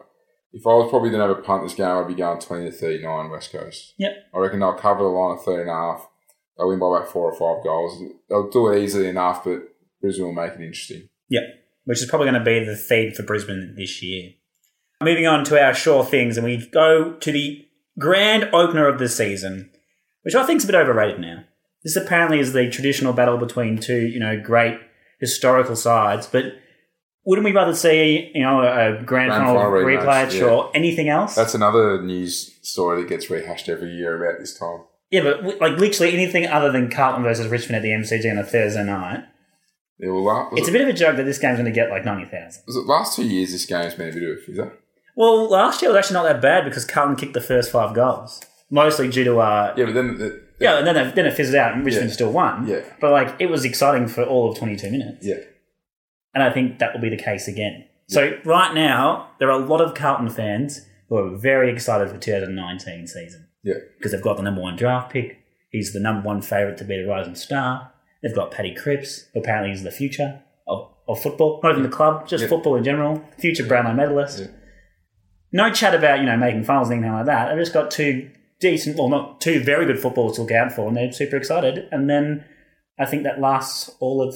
[0.51, 2.65] if I was probably going to have a punt this game, I'd be going 20
[2.65, 3.93] to 39 West Coast.
[3.97, 4.11] Yep.
[4.33, 6.09] I reckon they'll cover the line of 30 and a half.
[6.57, 8.01] They'll win by about four or five goals.
[8.29, 9.61] They'll do it easily enough, but
[10.01, 11.09] Brisbane will make it interesting.
[11.29, 11.43] Yep,
[11.85, 14.31] which is probably going to be the theme for Brisbane this year.
[15.01, 17.65] Moving on to our sure things, and we go to the
[17.97, 19.69] grand opener of the season,
[20.23, 21.43] which I think is a bit overrated now.
[21.83, 24.79] This apparently is the traditional battle between two, you know, great
[25.19, 26.45] historical sides, but
[27.25, 30.45] wouldn't we rather see, you know, a grand, Grand final, rematch, rematch yeah.
[30.45, 31.35] or anything else?
[31.35, 34.79] That's another news story that gets rehashed every year about this time.
[35.11, 38.43] yeah, but like literally anything other than Carlton versus Richmond at the MCG on a
[38.43, 39.23] Thursday night.
[39.99, 41.71] Yeah, well, la- was, It's a bit of a joke that this game's going to
[41.71, 42.63] get like 90,000.
[42.65, 44.71] was it last two years this game's been a bit of a fizzer?
[45.15, 48.41] Well, last year was actually not that bad because Carlton kicked the first five goals,
[48.71, 51.57] mostly due to uh, Yeah, but then the, yeah, and then it, then it fizzled
[51.57, 52.13] out and Richmond Yeah.
[52.13, 52.65] still won.
[52.65, 52.79] Yeah.
[53.01, 55.25] but like it was exciting for all of twenty two minutes.
[55.25, 55.35] yeah,
[56.33, 57.85] and I think that will be the case again.
[58.07, 62.17] So right now there are a lot of Carlton fans who are very excited for
[62.17, 65.39] 2019 season yeah, because they've got the number one draft pick.
[65.71, 67.91] He's the number one favourite to be a rising star.
[68.23, 71.89] They've got Paddy Cripps, who apparently is the future of, of football, not even the
[71.89, 72.49] club, just Yeah.
[72.49, 73.23] football in general.
[73.37, 74.39] Future Brownlow medalist.
[74.39, 74.47] Yeah.
[75.51, 77.49] No chat about you know making finals or anything like that.
[77.49, 80.87] They've just got two decent, well, not two very good footballers to look out for,
[80.87, 81.87] and they're super excited.
[81.91, 82.43] And then
[82.99, 84.35] I think that lasts all of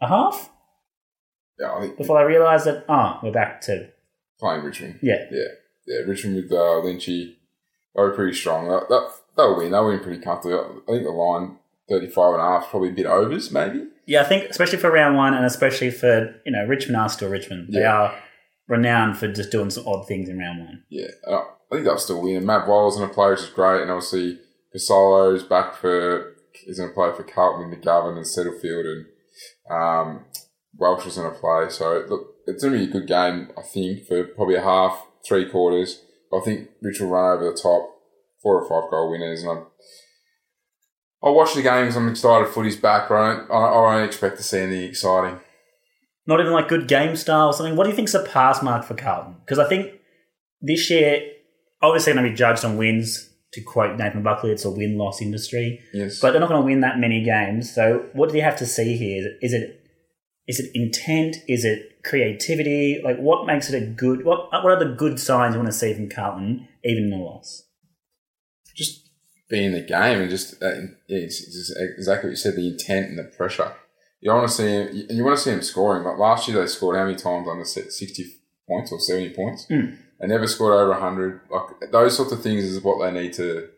[0.00, 0.50] a half
[1.58, 1.72] yeah.
[1.72, 3.88] I think before they realise that oh, we're back to
[4.38, 4.98] playing Richmond.
[5.02, 5.44] yeah, Yeah,
[5.86, 5.98] yeah.
[6.06, 7.34] Richmond with uh, Lynchy,
[7.94, 8.68] they were pretty strong.
[8.68, 9.72] That, that, they'll win.
[9.72, 10.58] They'll win pretty comfortably.
[10.58, 11.56] I think the line
[11.88, 13.86] 35 and a half is probably a bit overs, maybe.
[14.06, 14.20] yeah.
[14.20, 17.72] I think especially for round one, and especially for you know Richmond are still Richmond.
[17.72, 17.92] They Yeah.
[17.96, 18.14] are
[18.68, 20.82] renowned for just doing some odd things in round one.
[20.90, 22.36] Yeah, I think they'll still win.
[22.36, 23.80] And Matt Wiles going to play, which is great.
[23.82, 24.40] And obviously,
[24.74, 26.34] Casolo's back for
[26.66, 29.06] is going to play for Carlton, McGovern, and Setterfield, and
[29.70, 30.24] um,
[30.74, 31.66] Walsh is going to play.
[31.70, 33.50] So look, it's going to be a good game.
[33.56, 36.02] I think for probably a half, three quarters.
[36.32, 37.88] I think Rich will run over the top,
[38.42, 39.62] four or five goal winners, and I.
[41.22, 41.96] I'll watch the games.
[41.96, 42.46] I'm excited.
[42.48, 45.40] For footy's back, but I don't, I I don't expect to see anything exciting.
[46.26, 47.76] Not even like good game style or something.
[47.76, 49.36] What do you think's a pass mark for Carlton?
[49.40, 49.92] Because I think
[50.60, 51.22] this year,
[51.80, 53.25] obviously, going to be judged on wins.
[53.52, 55.80] To quote Nathan Buckley, it's a win loss industry.
[55.94, 57.74] Yes, but they're not going to win that many games.
[57.74, 59.36] So what do you have to see here?
[59.40, 59.82] Is it
[60.46, 61.36] is it intent?
[61.48, 63.00] Is it creativity?
[63.02, 64.24] Like what makes it a good?
[64.24, 67.22] What what are the good signs you want to see from Carlton, even in a
[67.22, 67.66] loss?
[68.76, 69.08] just
[69.48, 70.70] be in the game and just uh,
[71.08, 73.72] yeah, it's, it's exactly what you said the intent and the pressure.
[74.20, 76.04] You want to see him, you want to see him scoring.
[76.04, 77.92] Like last year, they scored how many times on the set?
[77.92, 78.26] Sixty
[78.68, 79.66] points or seventy points.
[79.70, 79.98] Mm.
[80.20, 81.40] They never scored over hundred.
[81.50, 83.68] Like those sorts of things is what they need to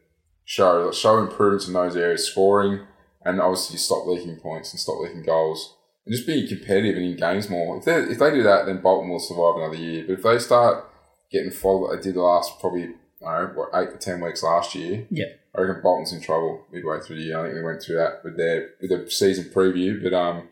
[0.44, 0.86] show.
[0.86, 2.86] Like, show improvements in those areas, scoring,
[3.24, 7.16] and obviously stop leaking points and stop leaking goals, and just being competitive and in
[7.16, 7.78] games more.
[7.78, 10.04] If they if they do that, then Bolton will survive another year.
[10.06, 10.84] But if they start
[11.32, 12.90] getting followed, like they did the last probably
[13.26, 15.06] I don't know what eight to ten weeks last year.
[15.10, 15.24] Yeah.
[15.56, 17.38] I reckon Bolton's in trouble midway through the year.
[17.40, 20.48] I think they went through that with their with the season preview, but um,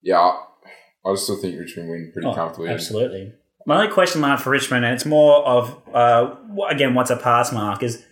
[0.00, 0.44] yeah, I,
[1.10, 2.68] I still think Richmond win pretty Oh, comfortably.
[2.70, 3.32] absolutely.
[3.66, 6.34] My only question mark for Richmond, and it's more of uh,
[6.68, 8.04] again, what's a pass mark is.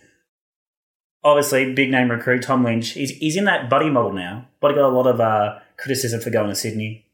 [1.23, 2.89] obviously big name recruit Tom Lynch.
[2.91, 6.19] He's he's in that buddy model now, but he got a lot of uh, criticism
[6.21, 7.05] for going to Sydney.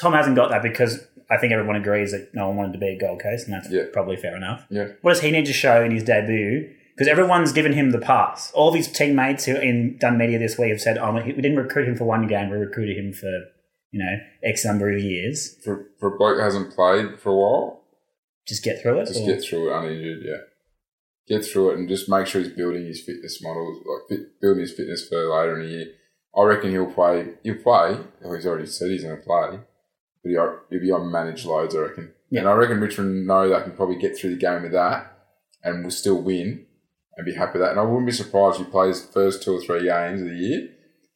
[0.00, 2.88] Tom hasn't got that because I think everyone agrees that no one wanted to be
[2.88, 3.84] a Gold Coast, and that's Yeah.
[3.92, 4.66] probably fair enough.
[4.68, 4.88] Yeah.
[5.02, 6.68] What does he need to show in his debut?
[6.94, 8.52] Because everyone's given him the pass.
[8.52, 11.56] All of his teammates who in done media this week have said, "Oh, we didn't
[11.56, 12.50] recruit him for one game.
[12.50, 13.30] We recruited him for
[13.92, 15.56] you know X number of years.
[15.64, 17.84] For, for a bloke that hasn't played for a while,
[18.46, 20.40] Just get through it." just or- get through it uninjured, yeah.
[21.28, 24.62] Get through it and just make sure he's building his fitness models, like fit, building
[24.62, 25.86] his fitness for later in the year.
[26.36, 27.34] I reckon he'll play.
[27.44, 27.98] He'll play.
[28.20, 29.60] Well, he's already said he's going to play,
[30.22, 31.76] but he'll, he'll be on managed loads.
[31.76, 32.12] I reckon.
[32.30, 32.40] Yeah.
[32.40, 35.12] And I reckon Richmond know they can probably get through the game with that,
[35.62, 36.66] and will still win,
[37.16, 37.70] and be happy with that.
[37.72, 40.28] And I wouldn't be surprised if he plays the first two or three games of
[40.28, 40.68] the year,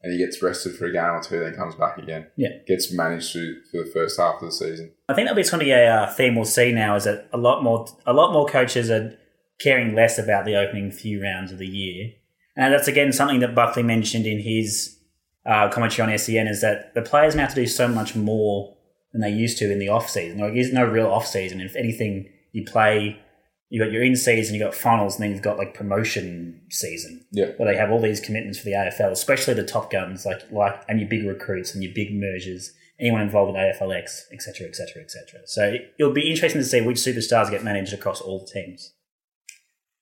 [0.06, 2.28] and he gets rested for a game or two, then comes back again.
[2.36, 2.50] Yeah.
[2.68, 4.92] Gets managed through for the first half of the season.
[5.08, 7.64] I think that'll be something a uh, theme we'll see now is that a lot
[7.64, 9.18] more a lot more coaches are
[9.60, 12.12] caring less about the opening few rounds of the year,
[12.56, 14.96] and that's again something that Buckley mentioned in his
[15.44, 18.76] uh, commentary on SEN is that the players now have to do so much more
[19.10, 20.38] than they used to in the off season.
[20.38, 21.60] There's no real off season.
[21.60, 23.20] If anything, you play.
[23.68, 27.26] You got your in season, you got finals, and then you've got like promotion season
[27.32, 27.46] Yeah.
[27.56, 30.82] where they have all these commitments for the AFL, especially the top guns, like like
[30.88, 35.40] and your big recruits and your big mergers, anyone involved with AFLX, etc., etc., etc.
[35.46, 38.92] So it- it'll be interesting to see which superstars get managed across all the teams.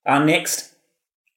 [0.07, 0.75] Our next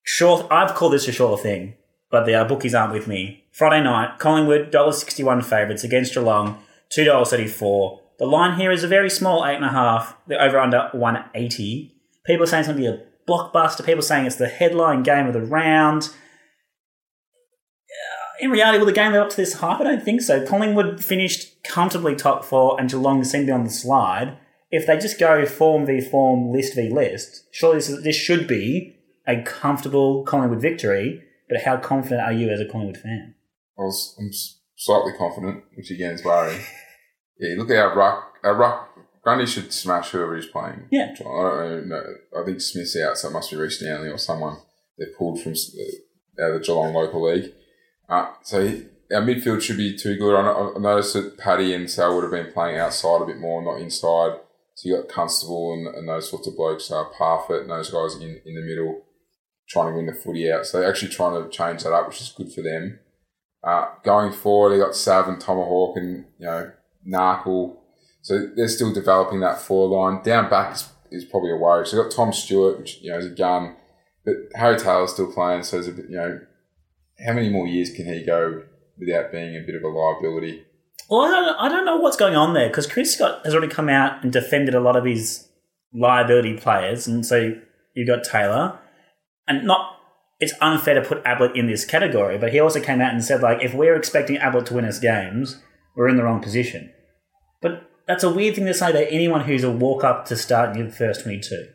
[0.04, 1.76] short, I've called this a short thing,
[2.12, 3.46] but the uh, bookies aren't with me.
[3.52, 8.02] Friday night, Collingwood dollar sixty one favourites against Geelong, two dollars thirty four.
[8.20, 10.18] The line here is a very small eight and a half.
[10.28, 11.94] The over under one eighty.
[12.28, 13.86] People are saying it's going to be a blockbuster.
[13.86, 16.10] People are saying it's the headline game of the round
[18.40, 19.80] in reality, will the game live up to this hype?
[19.80, 20.46] I don't think so.
[20.46, 24.38] Collingwood finished comfortably top four, and Geelong seem to be on the slide.
[24.70, 28.48] If they just go form v form, list v list, surely this, is, this should
[28.48, 31.24] be a comfortable Collingwood victory.
[31.50, 33.36] But how confident are you as a Collingwood fan?
[33.78, 34.30] I was, I'm
[34.76, 36.62] slightly confident, which again is worrying.
[37.40, 38.34] Yeah, look at our ruck.
[38.44, 38.87] Our ruck.
[39.28, 40.88] Grundy should smash whoever he's playing.
[40.90, 41.13] Yeah.
[41.20, 42.02] I don't know.
[42.34, 44.60] I think Smith's out, so it must be Rhys Stanley or someone
[44.98, 47.52] they pulled from uh, out of the Geelong local league.
[48.08, 50.34] Uh, so he, our midfield should be too good.
[50.34, 53.62] I, I noticed that Paddy and Sal would have been playing outside a bit more,
[53.62, 54.40] not inside.
[54.76, 58.16] So you got Constable and, and those sorts of blokes, uh, Parfitt and those guys
[58.16, 59.04] in, in the middle
[59.68, 60.66] trying to win the footy out.
[60.66, 63.00] So they're actually trying to change that up, which is good for them.
[63.62, 66.72] Uh, going forward, they got Sav and Tomahawk and, you know,
[67.06, 67.76] Narkle.
[68.28, 70.22] So they're still developing that four line.
[70.22, 71.88] Down back is, is probably a worry.
[71.88, 73.78] So they've got Tom Stewart, which, you know, is a gun.
[74.26, 76.42] But Harry Taylor's still playing, so a bit, you know,
[77.26, 78.63] how many more years can he go
[79.00, 80.66] without being a bit of a liability?
[81.10, 83.72] Well, I don't, I don't know what's going on there because Chris Scott has already
[83.72, 85.48] come out and defended a lot of his
[85.94, 87.56] liability players, and so
[87.96, 88.78] you've got Taylor,
[89.48, 89.94] and not.
[90.42, 93.42] It's unfair to put Ablett in this category, but he also came out and said
[93.42, 95.62] like, if we're expecting Ablett to win us games,
[95.96, 96.92] we're in the wrong position.
[97.62, 100.72] But that's a weird thing to say to anyone who's a walk up to start
[100.72, 101.67] in your first twenty-two,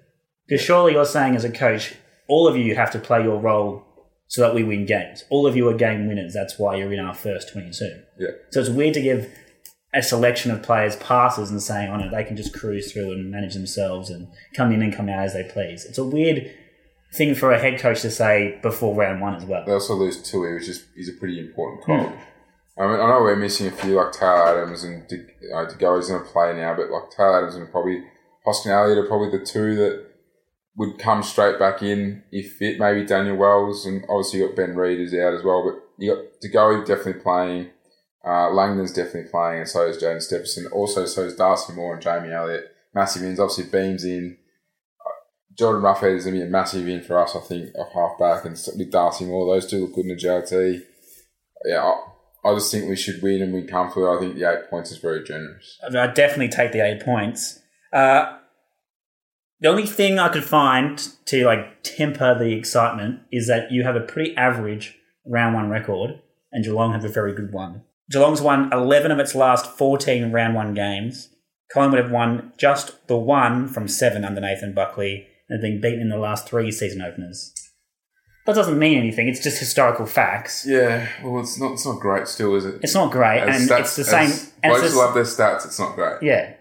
[0.48, 1.94] because surely you're saying as a coach,
[2.28, 3.84] all of you have to play your role
[4.28, 5.24] so that we win games.
[5.28, 6.32] All of you are game winners.
[6.32, 8.02] That's why you're in our first twenty-two.
[8.18, 8.28] Yeah.
[8.50, 9.30] So it's weird to give
[9.94, 13.30] a selection of players passes and saying, oh no, they can just cruise through and
[13.30, 15.84] manage themselves and come in and come out as they please.
[15.84, 16.50] It's a weird
[17.14, 19.66] thing for a head coach to say before round one as well.
[19.66, 22.10] They also lose Tuohy, which is, is a pretty important call.
[22.78, 25.16] I mean, I know we're missing a few like Taylor Adams and De,
[25.50, 28.02] know, DeGoey's going to play now, but like Taylor Adams and probably
[28.46, 30.06] Hoskin Elliott are probably the two that
[30.76, 32.78] would come straight back in if fit.
[32.78, 36.14] Maybe Daniel Wells and obviously you got Ben Reid is out as well, but you
[36.14, 37.70] got DeGoey definitely playing.
[38.24, 40.68] Uh, Langdon's definitely playing, and so is Jaidyn Stephenson.
[40.68, 42.72] Also, so is Darcy Moore and Jamie Elliott.
[42.94, 43.40] Massive ins.
[43.40, 44.38] Obviously, Beams in.
[45.58, 48.18] Jordan Roughead is going to be a massive in for us, I think, off half
[48.18, 50.82] back, and with Darcy Moore, those two look good in the JLT.
[51.66, 51.94] Yeah,
[52.44, 54.08] I just think we should win and win comfortably.
[54.08, 55.78] I think the eight points is very generous.
[55.84, 57.60] I'd definitely take the eight points.
[57.92, 58.38] Uh,
[59.60, 63.94] the only thing I could find to like temper the excitement is that you have
[63.94, 67.82] a pretty average round one record, and Geelong have a very good one.
[68.10, 71.28] Geelong's won eleven of its last fourteen round one games.
[71.72, 76.00] Collingwood have won just the one from seven under Nathan Buckley and have been beaten
[76.00, 77.54] in the last three season openers.
[78.46, 79.28] That doesn't mean anything.
[79.28, 80.66] It's just historical facts.
[80.66, 81.72] Yeah, well, it's not.
[81.74, 82.80] It's not great, still, is it?
[82.82, 84.30] It's not great, As and stats- it's the same.
[84.30, 85.64] as and blokes love their stats.
[85.64, 86.22] It's not great.
[86.22, 86.54] yeah.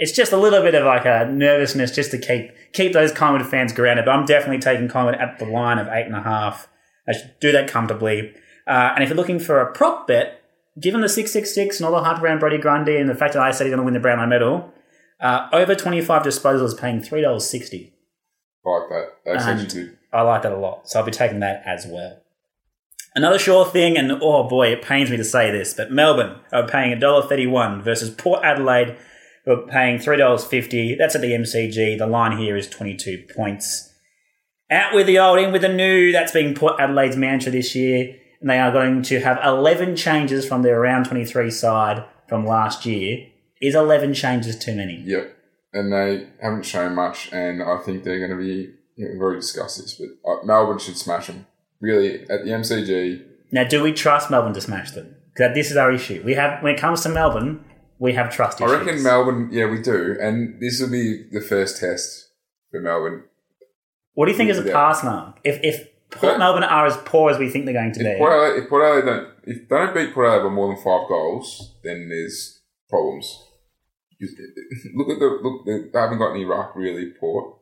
[0.00, 3.50] It's just a little bit of like a nervousness just to keep keep those Collingwood
[3.50, 4.04] fans grounded.
[4.04, 6.68] But I'm definitely taking Collingwood at the line of eight and a half.
[7.08, 8.32] I should do that comfortably.
[8.66, 10.40] Uh, and if you're looking for a prop bet,
[10.80, 13.34] given the six six six and all the hype around Brodie Grundy and the fact
[13.34, 14.72] that I said he's going to win the Brownlow medal,
[15.20, 17.92] uh, over twenty five disposals paying three dollars sixty.
[18.64, 19.06] I like that.
[19.26, 19.97] That's And- actually good.
[20.12, 20.88] I like that a lot.
[20.88, 22.20] So I'll be taking that as well.
[23.14, 26.68] Another sure thing, and oh boy, it pains me to say this, but Melbourne are
[26.68, 28.96] paying $1.31 versus Port Adelaide,
[29.44, 30.96] who are paying $3.50.
[30.98, 31.98] That's at the MCG.
[31.98, 33.92] The line here is 22 points.
[34.70, 36.12] Out with the old, in with the new.
[36.12, 38.14] That's been Port Adelaide's mantra this year.
[38.40, 42.84] And they are going to have 11 changes from their round 23 side from last
[42.86, 43.26] year.
[43.60, 45.02] Is 11 changes too many?
[45.04, 45.36] Yep.
[45.72, 48.74] And they haven't shown much, and I think they're going to be.
[48.98, 51.46] We've already discussed this, but uh, Melbourne should smash them.
[51.80, 55.14] Really, at the MCG, Now, do we trust Melbourne to smash them?
[55.32, 56.20] Because this is our issue.
[56.24, 57.64] We have when it comes to Melbourne,
[58.00, 58.72] we have trust issues.
[58.72, 60.16] I reckon Melbourne, yeah, we do.
[60.20, 62.30] And this will be the first test
[62.72, 63.24] for Melbourne.
[64.14, 65.38] what do you think is a pass mark?
[65.44, 68.18] If if Port Melbourne are as poor as we think they're going to If be,
[68.18, 70.76] Port Adelaide, if Port Adelaide don't, if they don't beat Port Adelaide by more than
[70.82, 73.44] five goals, then there's problems.
[74.96, 75.64] Look at the look.
[75.66, 77.12] They they haven't got any ruck really.
[77.20, 77.57] Port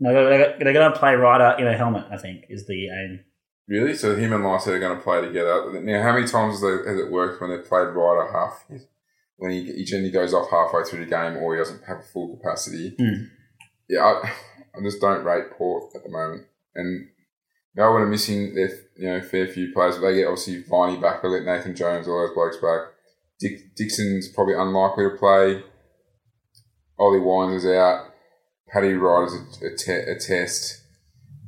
[0.00, 2.06] no, they're, they're going to play Ryder in a helmet.
[2.10, 3.20] I think is the aim.
[3.68, 3.94] really.
[3.94, 5.80] So him and Lycett are going to play together.
[5.82, 8.64] Now, how many times has, they, has it worked when they've played Ryder half?
[9.36, 12.36] When he, he generally goes off halfway through the game, or he doesn't have full
[12.36, 12.94] capacity.
[12.98, 13.24] Hmm.
[13.88, 14.30] Yeah, I,
[14.76, 17.08] I just don't rate Port at the moment, and
[17.74, 19.96] Melbourne are missing their you know fair few players.
[19.96, 21.22] But they get obviously Viney back.
[21.22, 22.92] They get Nathan Jones, all those blokes back.
[23.40, 25.62] Dick, Dixon's probably unlikely to play.
[26.98, 28.09] Ollie Wines is out.
[28.72, 30.82] Paddy Ryder's a, a, te- a test.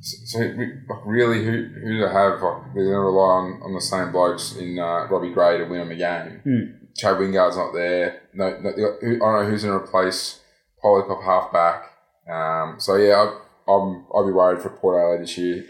[0.01, 2.43] So, so like, really, who who do they have?
[2.43, 5.65] Like, they're going to rely on, on the same blokes in uh, Robbie Gray to
[5.65, 6.41] win them the game.
[6.43, 6.87] Hmm.
[6.97, 8.23] Chad Wingard's not there.
[8.35, 10.41] No, no I don't know who's going to replace
[10.83, 11.85] Polycop half back.
[12.29, 15.65] Um, so yeah, I, I'm I'll be worried for Port Adelaide this year.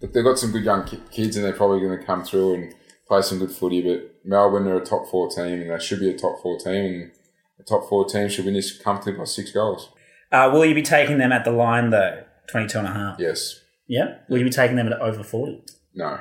[0.00, 2.54] But they've got some good young ki- kids, and they're probably going to come through
[2.54, 2.74] and
[3.08, 3.82] play some good footy.
[3.82, 6.84] But Melbourne are a top four team, and they should be a top four team,
[6.84, 7.10] and
[7.58, 9.90] a top four team should win this comfortably by six goals.
[10.34, 12.24] Uh, will you be taking them at the line though?
[12.48, 13.16] 22 and a half.
[13.20, 13.60] Yes.
[13.86, 14.18] Yeah.
[14.28, 15.62] Will you be taking them at over 40?
[15.94, 16.18] No.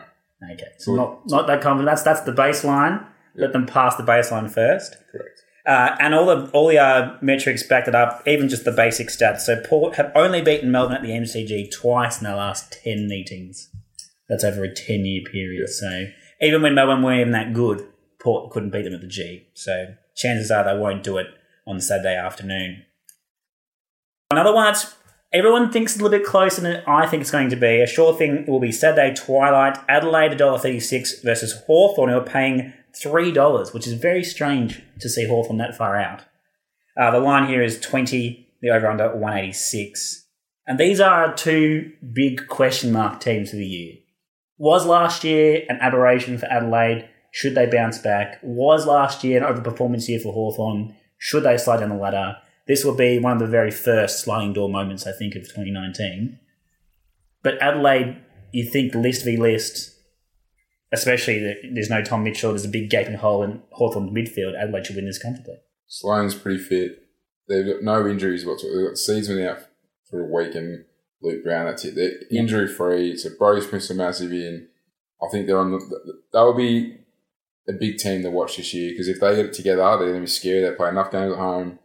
[0.52, 0.68] Okay.
[0.78, 0.98] So Good.
[0.98, 1.88] not not that confident.
[1.88, 3.06] That's that's the baseline.
[3.36, 4.96] Let them pass the baseline first.
[5.12, 5.42] Correct.
[5.66, 9.08] Uh, and all the all the uh, metrics backed it up, even just the basic
[9.08, 9.42] stats.
[9.42, 13.70] So Port have only beaten Melbourne at the MCG twice in the last ten meetings.
[14.28, 15.70] That's over a ten year period.
[15.70, 16.08] So
[16.42, 17.88] even when Melbourne weren't even that good,
[18.22, 19.48] Port couldn't beat them at the G.
[19.54, 21.28] So chances are they won't do it
[21.66, 22.84] on Saturday afternoon.
[24.34, 24.96] Another one that's
[25.32, 27.82] everyone thinks it's a little bit closer than I think it's going to be.
[27.82, 29.78] A sure thing will be Saturday twilight.
[29.88, 35.60] Adelaide $1.36 versus Hawthorn, who are paying $3, which is very strange to see Hawthorn
[35.60, 36.24] that far out.
[37.00, 40.26] Uh, the line here is 20, the over under 186.
[40.66, 43.94] And these are two big question mark teams of the year.
[44.58, 47.08] Was last year an aberration for Adelaide?
[47.32, 48.40] Should they bounce back?
[48.42, 50.96] Was last year an overperformance year for Hawthorn?
[51.20, 52.38] Should they slide down the ladder?
[52.68, 56.40] This will be one of the very first sliding door moments, I think, of 2019.
[57.44, 58.18] But Adelaide,
[58.52, 59.94] you think list v list,
[60.94, 64.58] especially that there's no Tom Mitchell, there's a big gaping hole in Hawthorn's midfield.
[64.58, 65.58] Adelaide should win this comfortably.
[65.88, 67.00] Sloane's pretty fit.
[67.50, 68.78] They've got no injuries whatsoever.
[68.78, 69.60] They've got Season out
[70.10, 70.86] for a week and
[71.24, 71.96] Luke Brown, that's it.
[71.96, 73.18] They're injury free.
[73.18, 74.68] So Brodie Smith's a massive in.
[75.22, 75.80] I think they're on the.
[76.34, 76.98] That will be
[77.68, 80.16] a big team to watch this year because if they get it together, they're going
[80.16, 80.62] to be scary.
[80.62, 81.80] They play enough games at home.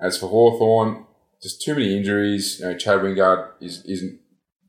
[0.00, 1.06] As for Hawthorn,
[1.42, 2.60] just too many injuries.
[2.60, 4.20] You know, Chad Wingard is isn't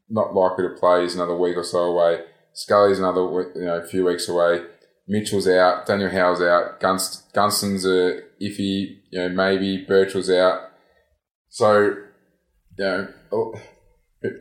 [0.09, 1.03] not likely to play.
[1.03, 2.23] He's another week or so away.
[2.53, 3.21] Scully's another
[3.55, 4.61] you know a few weeks away.
[5.07, 5.85] Mitchell's out.
[5.85, 6.79] Daniel Howe's out.
[6.79, 8.97] Gunst- Gunston's a iffy.
[9.09, 10.71] You know, maybe Birchall's out.
[11.49, 11.95] So,
[12.77, 13.53] you know, oh,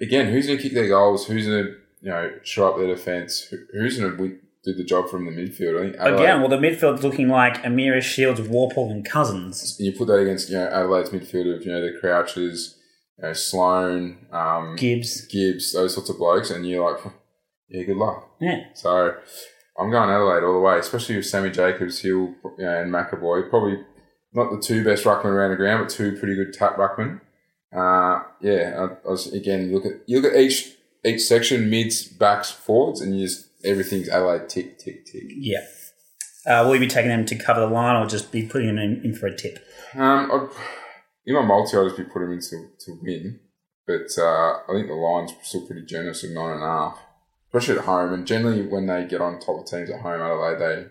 [0.00, 1.26] again, who's going to kick their goals?
[1.26, 1.70] Who's going to
[2.00, 3.52] you know show up their defence?
[3.72, 5.78] Who's going to do the job from the midfield?
[5.78, 9.76] I think Adelaide- Again, well, the midfield's looking like O'Meara Shiels, Worpel, and Cousins.
[9.78, 12.76] you put that against you know Adelaide's midfield of you know the Crouches,
[13.18, 15.26] you know Sloane, um, Gibbs.
[15.26, 17.00] Gibbs, those sorts of blokes, and you're like,
[17.68, 18.28] yeah, good luck.
[18.40, 18.64] Yeah.
[18.74, 19.14] So
[19.78, 23.48] I'm going Adelaide all the way, especially with Sammy Jacobs, Hill, you know, and McEvoy.
[23.48, 23.78] Probably
[24.32, 27.20] not the two best ruckmen around the ground, but two pretty good tap ruckmen.
[27.74, 28.74] Uh, yeah,
[29.04, 30.72] I, I was again look at you look at each
[31.04, 35.24] each section, mids, backs, forwards, and you just everything's Adelaide tick tick tick.
[35.28, 35.64] Yeah.
[36.46, 38.78] Uh, will you be taking them to cover the line or just be putting them
[38.78, 39.58] in, in for a tip?
[39.94, 40.48] Um, I'd,
[41.26, 43.40] in my multi, I'll just be putting them in to, to win,
[43.86, 46.98] but uh, I think the line's still pretty generous at nine and a half,
[47.48, 48.12] especially at home.
[48.12, 50.86] And generally, when they get on top of teams at home, Adelaide they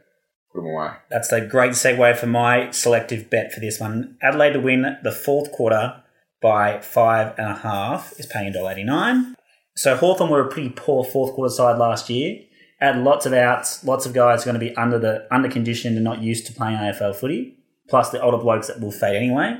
[0.51, 0.91] put them away.
[1.09, 4.17] That's a great segue for my selective bet for this one.
[4.21, 6.03] Adelaide to win the fourth quarter
[6.41, 9.35] by five and a half is paying $1.89.
[9.75, 12.41] So Hawthorn were a pretty poor fourth quarter side last year.
[12.85, 16.03] Had lots of outs, lots of guys going to be under the under conditioned and
[16.03, 17.57] not used to playing AFL footy,
[17.89, 19.57] plus the older blokes that will fade anyway.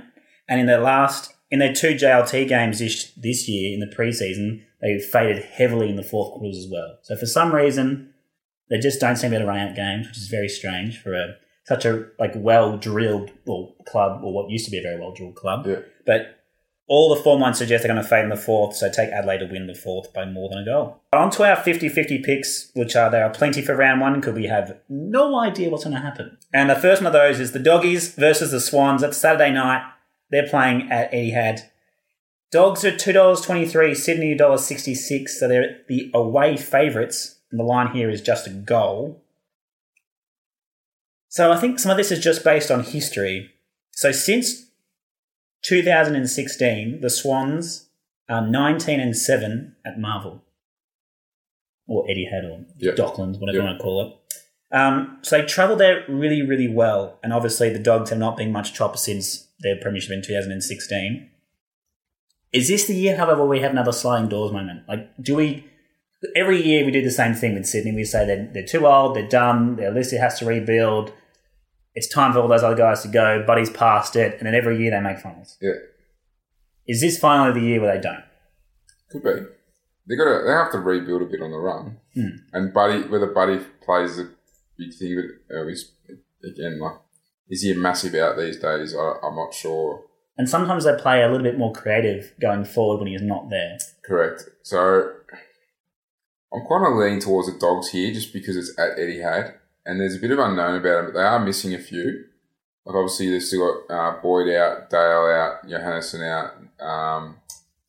[0.48, 4.62] And in their last in their two JLT games this, this year in the preseason,
[4.80, 7.00] they faded heavily in the fourth quarters as well.
[7.02, 8.14] So for some reason,
[8.70, 11.02] they just don't seem to be able to run out games, which is very strange
[11.02, 13.32] for a such a like well drilled
[13.88, 15.66] club or what used to be a very well drilled club.
[15.66, 15.80] Yeah.
[16.06, 16.35] But
[16.88, 19.40] all the form lines suggest they're going to fade in the fourth, so take Adelaide
[19.40, 21.02] to win the fourth by more than a goal.
[21.14, 24.46] On to our 50-50 picks, which are there are plenty for round one, because we
[24.46, 26.38] have no idea what's going to happen.
[26.54, 29.02] And the first one of those is the Doggies versus the Swans.
[29.02, 29.84] That's Saturday night.
[30.30, 31.62] They're playing at Etihad.
[32.52, 35.40] Dogs are two dollars twenty three, Sydney dollars sixty six.
[35.40, 37.40] So they're the away favourites.
[37.52, 39.22] And the line here is just a goal.
[41.28, 43.52] So I think some of this is just based on history.
[43.92, 44.65] So since
[45.66, 47.90] 2016, the Swans
[48.30, 50.44] are 19 and 7 at Marvel.
[51.88, 52.96] Or Etihad or Yep.
[52.96, 53.62] Docklands, whatever Yep.
[53.62, 54.14] you want to call it.
[54.72, 57.20] Um, so they travelled there really, really well.
[57.24, 61.30] And obviously the Dogs have not been much chopper since their premiership in 2016.
[62.52, 64.88] Is this the year, however, we have another sliding doors moment?
[64.88, 65.66] Like, do we...
[66.36, 67.92] Every year we do the same thing with Sydney.
[67.92, 71.12] We say they're, they're too old, they're done, their list has to rebuild.
[71.96, 73.44] It's time for all those other guys to go.
[73.48, 74.38] Buddy's past it.
[74.38, 75.58] And then every year they make finals.
[75.62, 75.72] Yeah,
[76.88, 78.24] Is this finally the year where they don't?
[79.10, 79.32] could be.
[80.08, 80.44] They got to.
[80.46, 82.36] They have to rebuild a bit on the run, Hmm.
[82.54, 84.30] and Buddy whether Buddy plays a
[84.78, 85.16] big thing,
[85.50, 85.92] but uh, he's
[86.44, 86.98] again like
[87.50, 88.94] is he a massive out these days?
[88.96, 90.04] I, I'm not sure.
[90.38, 93.78] And sometimes they play a little bit more creative going forward when he's not there.
[94.06, 94.44] Correct.
[94.64, 95.12] So
[96.54, 99.56] I'm kind of leaning towards the dogs here, just because it's at Etihad,
[99.86, 102.26] and there's a bit of unknown about them, but they are missing a few.
[102.86, 107.38] Like obviously they've still got uh, Boyd out, Dale out, Johannisen out, um,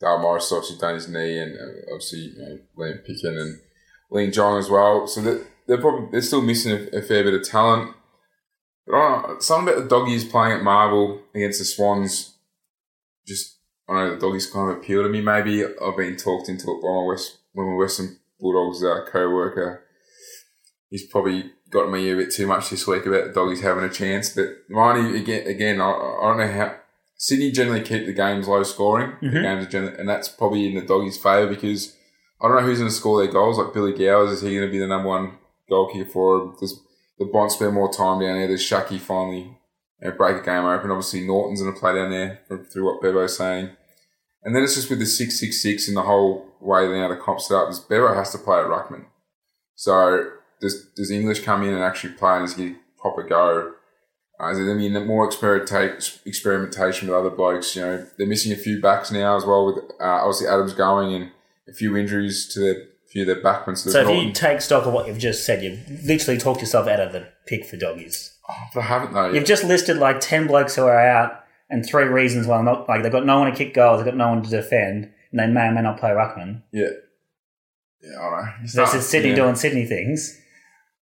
[0.01, 3.61] Dale Morris obviously done his knee, and uh, obviously you know, Liam Picken and
[4.11, 5.07] Lin Jong as well.
[5.07, 7.95] So that they're probably they're still missing a, a fair bit of talent.
[8.87, 12.35] But I don't know, something about the doggies playing at Marvel against the Swans.
[13.27, 15.21] Just I don't know the doggies kind of appeal to me.
[15.21, 19.83] Maybe I've been talked into it by my West my Western Bulldogs uh, co-worker.
[20.89, 23.91] He's probably got me a bit too much this week about the doggies having a
[23.91, 24.31] chance.
[24.31, 26.77] But Miney again, again, I, I don't know how
[27.17, 29.13] Sydney generally keep the games low scoring.
[29.21, 29.43] The Mhm.
[29.43, 31.95] games are generally, and that's probably in the doggies' favour because
[32.41, 33.59] I don't know who's going to score their goals.
[33.59, 35.39] Like Billy Gowers, is he going to be the number one
[35.71, 36.57] goal kicker for them?
[36.61, 36.79] Does
[37.19, 38.49] the Bont spend more time down there?
[38.49, 39.57] Does Shucky finally
[40.03, 40.91] you know, break a game open?
[40.91, 43.71] Obviously, Norton's going to play down there from, through what Bevo's saying.
[44.43, 47.57] And then it's just with the 666 and the whole way now the comp set
[47.57, 49.07] up, is Bevo has to play at Ruckman.
[49.75, 50.31] So
[50.61, 53.73] does, does English come in and actually play and does he proper go?
[54.39, 57.75] Uh, is there going to be more experimentation with other blokes?
[57.75, 61.15] You know, they're missing a few backs now as well with uh, obviously Adams going
[61.15, 61.31] and
[61.69, 63.79] a few injuries to their few of their backmen.
[63.79, 66.87] So, So if you take stock of what you've just said, you've literally talked yourself
[66.87, 68.37] out of the pick for doggies.
[68.49, 69.33] oh, but I haven't though.
[69.33, 72.89] You've just listed like 10 blokes who are out and three reasons why not.
[72.89, 75.41] Like they've got no one to kick goals, they've got no one to defend, and
[75.41, 76.63] they may or may not play Ruckman.
[76.73, 76.89] yeah.
[78.03, 78.53] Yeah, I don't know.
[78.63, 79.37] It's Versus Sydney yeah.
[79.37, 80.41] doing Sydney things.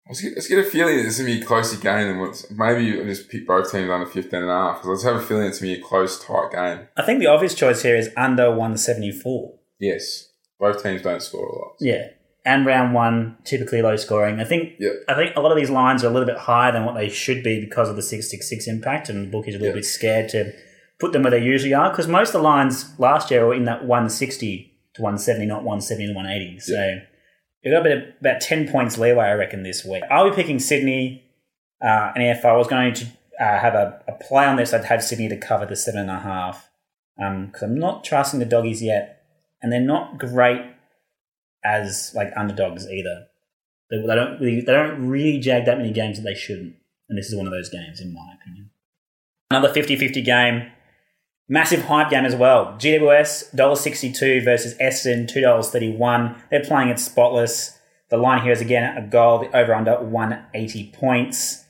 [0.08, 1.78] I just get, I just get a feeling that it's going to be a closer
[1.82, 2.50] game than what's.
[2.52, 5.16] Maybe I just pick both teams under 15 and a half because I just have
[5.24, 6.88] a feeling it's going to be a close, tight game.
[6.98, 9.54] I think the obvious choice here is under 174.
[9.80, 10.30] Yes.
[10.60, 11.76] Both teams don't score a lot.
[11.80, 12.08] Yeah.
[12.44, 14.40] And round one, typically low scoring.
[14.40, 14.94] I think Yep.
[15.08, 17.08] I think a lot of these lines are a little bit higher than what they
[17.08, 19.82] should be because of the 666 impact, and the bookies are a little Yeah.
[19.82, 20.52] bit scared to
[21.00, 23.66] put them where they usually are because most of the lines last year were in
[23.66, 26.60] that 160 to 170, not 170 to 180.
[26.60, 27.00] So
[27.64, 27.86] we've got
[28.20, 30.04] about 10 points leeway, I reckon, this week.
[30.10, 31.24] I'll be picking Sydney.
[31.82, 33.06] Uh, and if I was going to
[33.40, 36.12] uh, have a, a play on this, I'd have Sydney to cover the seven and
[36.12, 36.70] a half
[37.18, 39.24] because I'm not trusting the doggies yet,
[39.62, 40.62] and they're not great
[41.64, 43.28] as like underdogs either.
[43.90, 46.76] They, they don't really, they don't really jag that many games that they shouldn't,
[47.10, 48.72] and this is one of those games in my opinion.
[49.52, 50.72] Another 50-50 game,
[51.52, 52.78] massive hype game as well.
[52.80, 56.42] GWS $1.62 versus Essendon $2.31.
[56.50, 57.78] They're playing it Spotless.
[58.10, 59.40] The line here is again a goal.
[59.40, 61.66] The over under 180 points.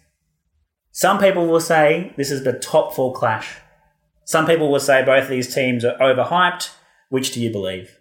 [0.92, 3.58] Some people will say this is the top four clash.
[4.26, 6.70] Some people will say both of these teams are overhyped.
[7.10, 7.98] Which do you believe?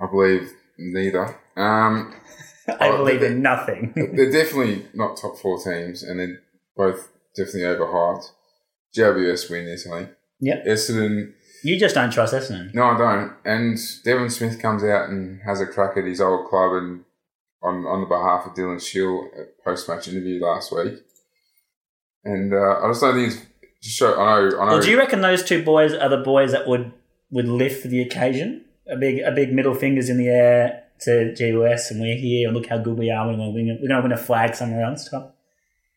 [0.00, 1.38] I believe neither.
[1.56, 2.14] Um,
[2.68, 3.92] I Oh, believe in nothing.
[4.14, 6.40] they're definitely not top four teams, and they're
[6.76, 8.24] both definitely overhyped.
[8.96, 10.08] GWS win think.
[10.40, 10.66] Yep.
[10.66, 11.32] Essendon,
[11.62, 12.74] You just don't trust Essendon.
[12.74, 13.32] no, I don't.
[13.44, 17.04] And Devon Smith comes out and has a crack at his old club and
[17.62, 20.94] on, on the behalf of Dylan Shiel at post match interview last week.
[22.24, 23.46] And uh, I just don't think it's
[23.80, 24.14] just show.
[24.20, 24.72] I know, I know.
[24.72, 26.92] Well, do you reckon those two boys are the boys that would
[27.30, 28.64] would lift for the occasion?
[28.88, 32.56] A big a big middle fingers in the air to GWS, and we're here, and
[32.56, 33.26] look how good we are.
[33.26, 35.08] We're going to win, we're going to win a flag somewhere else.
[35.08, 35.34] Type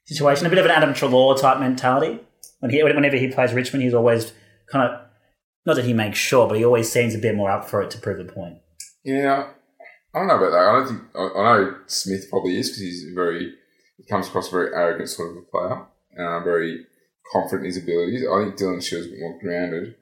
[0.06, 0.46] situation.
[0.48, 2.20] A bit of an Adam Treloar type mentality.
[2.60, 4.34] When he, whenever he plays Richmond, he's always
[4.72, 5.02] kind of
[5.66, 7.90] not that he makes sure, but he always seems a bit more up for it
[7.92, 8.58] to prove a point.
[9.04, 9.50] Yeah,
[10.14, 10.60] I don't know about that.
[10.60, 13.54] I don't think I, know Smith probably is because he's very
[13.98, 15.86] he comes across a very arrogant sort of a player,
[16.20, 16.86] uh, very
[17.32, 18.24] confident in his abilities.
[18.26, 19.96] I think Dylan Shiel's a bit more grounded,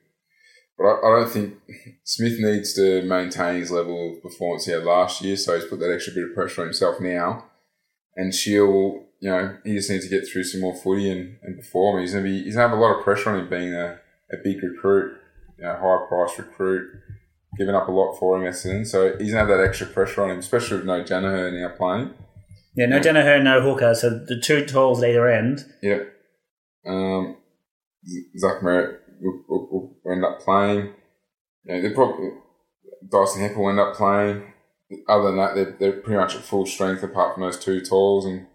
[0.78, 1.56] but I, I don't think
[2.04, 5.38] Smith needs to maintain his level of performance he had last year.
[5.38, 7.46] So he's put that extra bit of pressure on himself now,
[8.16, 11.56] and Shield, you know, he just needs to get through some more footy and, and
[11.56, 12.02] perform.
[12.02, 13.98] He's gonna be he's gonna have a lot of pressure on him being a,
[14.30, 15.18] a big recruit,
[15.58, 16.90] you know, high price recruit
[17.58, 18.86] giving up a lot for him Essendon.
[18.86, 22.14] So he's gonna have that extra pressure on him, especially with no Daniher now playing.
[22.76, 25.72] Yeah, no Daniher, no Hooker, so the two talls at either end.
[25.82, 26.14] Yep.
[26.86, 27.38] Um,
[28.38, 29.70] Zach Merrett will, will,
[30.04, 30.92] will end up playing.
[31.64, 32.32] Yeah, they probably
[33.10, 34.52] Dyson Hepp will end up playing.
[35.08, 38.26] Other than that, they're, they're pretty much at full strength apart from those two talls.
[38.26, 38.48] And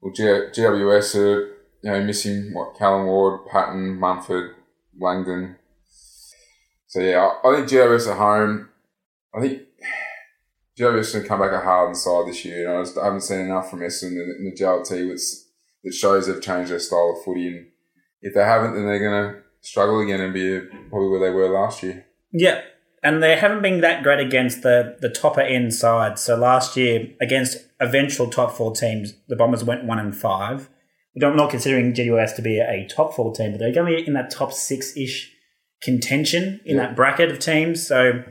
[0.00, 1.46] well, GWS are uh,
[1.82, 4.54] you know missing what Callum Ward, Patton, Mumford,
[4.98, 5.56] Langdon.
[6.86, 8.68] So yeah, I, think GWS at home.
[9.34, 9.62] I think
[10.78, 12.68] GWS going to come back a hard inside this year.
[12.68, 15.20] And I, just, haven't seen enough from Essendon in, in the JLT which,
[15.84, 17.48] that shows they've changed their style of footy.
[17.48, 17.66] And
[18.22, 21.48] if they haven't, then they're going to struggle again and be probably where they were
[21.48, 22.06] last year.
[22.32, 22.62] Yeah,
[23.02, 26.18] and they haven't been that great against the the topper end side.
[26.18, 30.68] So last year against eventual top four teams, the Bombers went one and five.
[31.20, 34.06] I'm not considering GWS to be a top four team, but they're going to be
[34.06, 35.32] in that top six ish
[35.82, 36.86] contention in Yeah.
[36.86, 37.84] that bracket of teams.
[37.86, 38.22] So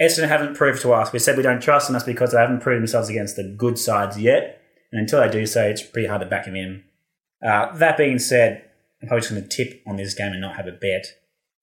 [0.00, 1.12] Essendon haven't proved to us.
[1.12, 1.94] We said we don't trust them.
[1.94, 4.60] That's because they haven't proved themselves against the good sides yet.
[4.92, 6.84] And until they do so, it's pretty hard to back them in.
[7.44, 8.64] Uh, that being said,
[9.02, 11.06] I'm probably just going to tip on this game and not have a bet.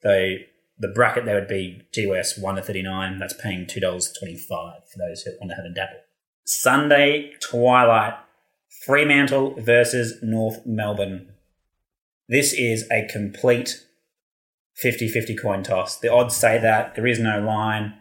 [0.03, 0.35] Though
[0.77, 3.19] the bracket there would be GWS 1 to 39.
[3.19, 6.01] That's paying $2.25 for those who want to have a dabble.
[6.45, 8.13] Sunday, twilight,
[8.85, 11.33] Fremantle versus North Melbourne.
[12.27, 13.83] This is a complete
[14.75, 15.99] 50 50 coin toss.
[15.99, 16.95] The odds say that.
[16.95, 17.93] There is no line.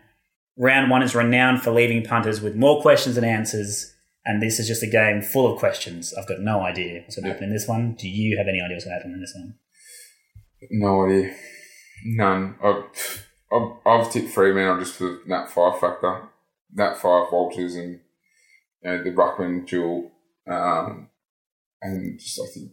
[0.57, 3.93] Round one is renowned for leaving punters with more questions than answers.
[4.27, 6.15] And this is just a game full of questions.
[6.15, 7.95] I've got no idea what's going to happen in this one.
[7.95, 9.55] Do you have any idea what's going to happen in this one?
[10.71, 11.35] No idea.
[12.05, 12.57] None.
[12.63, 12.85] I've,
[13.87, 16.29] I've, tipped Fremantle just for that Fyfe factor.
[16.75, 18.01] That Fyfe Walters and
[18.83, 20.11] you know, the Ruckman duel.
[20.47, 21.09] Um,
[21.81, 22.73] and just I think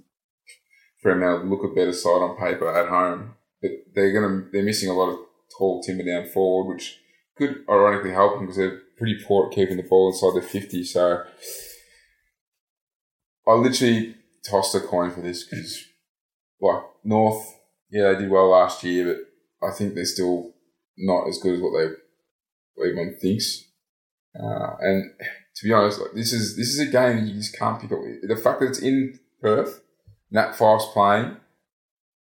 [1.02, 3.36] Fremantle look a better side on paper at home.
[3.62, 5.20] But they're gonna they're missing a lot of
[5.58, 7.00] tall timber down forward, which
[7.38, 10.84] could ironically help them because they're pretty poor at keeping the ball inside the fifty.
[10.84, 11.24] So
[13.48, 14.16] I literally
[14.50, 15.86] tossed a coin for this because
[16.60, 17.61] like North,
[17.92, 19.06] yeah, they did well last year,
[19.60, 20.54] but I think they're still
[20.98, 21.88] not as good as what they
[22.76, 23.66] what everyone thinks.
[24.38, 25.12] Uh, and
[25.56, 28.00] to be honest, like this is this is a game you just can't pick up.
[28.24, 29.82] The fact that it's in Perth,
[30.32, 31.38] Nat Fyfe's playing,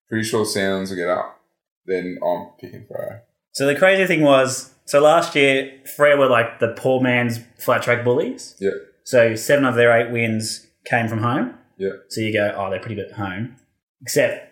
[0.08, 1.40] pretty sure Sounds will get up.
[1.86, 3.20] Then I'm picking Freo.
[3.52, 7.82] So the crazy thing was, so last year, Freo were like the poor man's flat
[7.82, 8.54] track bullies.
[8.60, 8.70] Yeah,
[9.04, 11.54] So seven of their eight wins came from home.
[11.76, 13.56] yeah, So you go, oh, they're pretty good at home.
[14.00, 14.47] Except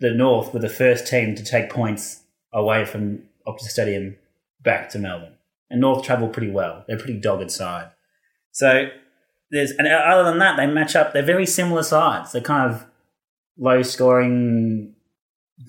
[0.00, 2.22] the North were the first team to take points
[2.52, 4.16] away from Optus Stadium
[4.62, 5.34] back to Melbourne.
[5.70, 6.84] And North travel pretty well.
[6.86, 7.90] They're a pretty dogged side.
[8.52, 8.88] So
[9.50, 11.12] there's, and other than that, they match up.
[11.12, 12.32] They're very similar sides.
[12.32, 12.86] They're kind of
[13.58, 14.94] low scoring,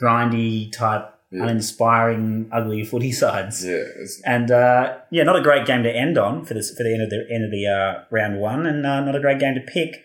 [0.02, 1.44] grindy type, Yeah.
[1.44, 3.66] uninspiring, ugly footy sides.
[3.66, 3.84] yeah.
[4.26, 7.02] And uh, yeah, not a great game to end on for this for the end
[7.04, 9.62] of the end of the uh, round one, and uh, not a great game to
[9.62, 10.04] pick.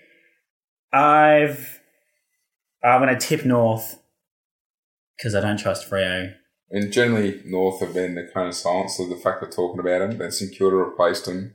[0.92, 1.80] I've
[2.84, 3.98] I'm going to tip North
[5.22, 6.34] because I don't trust Freo.
[6.70, 10.02] and generally North have been the kind of silence of the fact they're talking about
[10.02, 10.18] him.
[10.18, 11.54] Then St Kilda replaced him.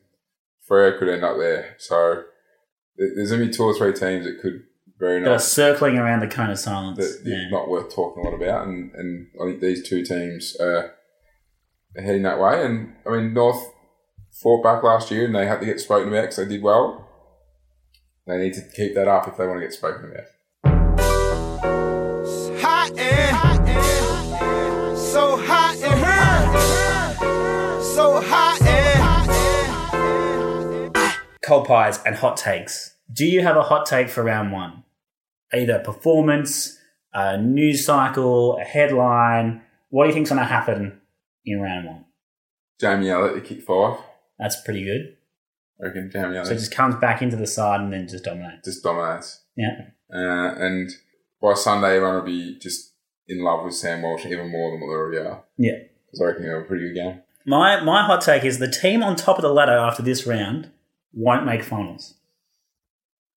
[0.70, 1.76] Freo could end up there.
[1.78, 2.24] So
[2.98, 4.64] there's only two or three teams that could
[5.00, 6.98] very That are circling around the cone of silence.
[6.98, 7.50] that Yeah.
[7.50, 10.94] not worth talking a lot about, and, and I think these two teams are
[11.96, 12.66] are heading that way.
[12.66, 13.64] And I mean, North
[14.42, 17.08] fought back last year, and they had to get spoken about because they did well.
[18.28, 20.26] They need to keep that up if they want to get spoken about.
[31.48, 32.94] Cold pies and hot takes.
[33.10, 34.84] Do you have a hot take for round one?
[35.54, 36.78] Either performance,
[37.14, 39.62] a news cycle, a headline.
[39.88, 41.00] What do you think's going to happen
[41.46, 42.06] in round one?
[42.82, 43.98] Jamie Elliott to kick five.
[44.38, 45.16] That's pretty good.
[45.82, 48.66] I reckon Jamie So it just comes back into the side and then just dominates.
[48.68, 49.42] just dominates.
[49.56, 49.92] Yeah.
[50.14, 50.92] Uh, and
[51.42, 52.92] by Sunday, everyone will be just
[53.30, 55.44] in love with Sam Walsh even more than what they already are.
[55.58, 55.78] Yeah.
[56.08, 57.22] Because I reckon they'll have a pretty good game.
[57.46, 60.72] My my hot take is the team on top of the ladder after this round
[61.14, 62.16] won't make finals.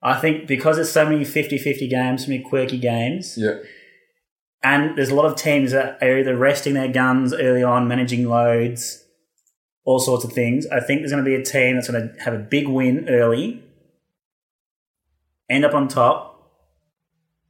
[0.02, 3.58] I think because there's so many 50-50 games, so many quirky games, Yeah.
[4.62, 8.28] And there's a lot of teams that are either resting their guns early on, managing
[8.28, 9.02] loads,
[9.84, 10.66] all sorts of things.
[10.66, 13.08] I think there's going to be a team that's going to have a big win
[13.08, 13.62] early,
[15.48, 16.52] end up on top,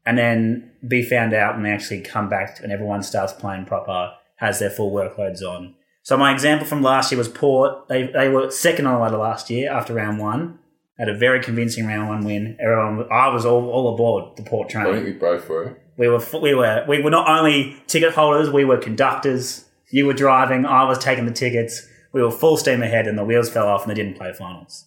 [0.07, 4.61] and then be found out and actually come back and everyone starts playing proper, has
[4.61, 5.75] their full workloads on.
[6.03, 7.89] So my example from last year was Port.
[7.89, 10.59] They, they were second on the ladder last year after round one.
[10.99, 12.57] Had a very convincing round one win.
[12.61, 14.87] Everyone, I was all, all aboard the Port train.
[14.87, 15.79] I think we both were.
[15.97, 19.65] We were we were we were not only ticket holders, we were conductors.
[19.91, 21.87] You were driving, I was taking the tickets.
[22.13, 24.87] We were full steam ahead, and the wheels fell off, and they didn't play finals.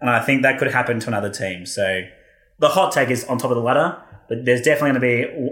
[0.00, 1.64] And I think that could happen to another team.
[1.64, 2.02] So
[2.58, 5.50] the hot take is on top of the ladder, but there's definitely going to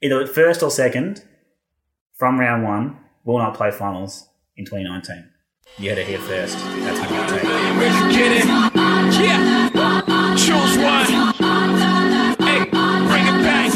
[0.00, 1.24] be either first or second
[2.14, 4.28] from round one will not play finals
[4.62, 5.28] in 2019.
[5.78, 6.56] You had it here first.
[6.86, 7.42] That's my hot take.
[8.14, 8.46] Get it?
[9.18, 9.70] Yeah.
[10.38, 11.06] Choose one.
[12.38, 13.74] Hey, bring it back.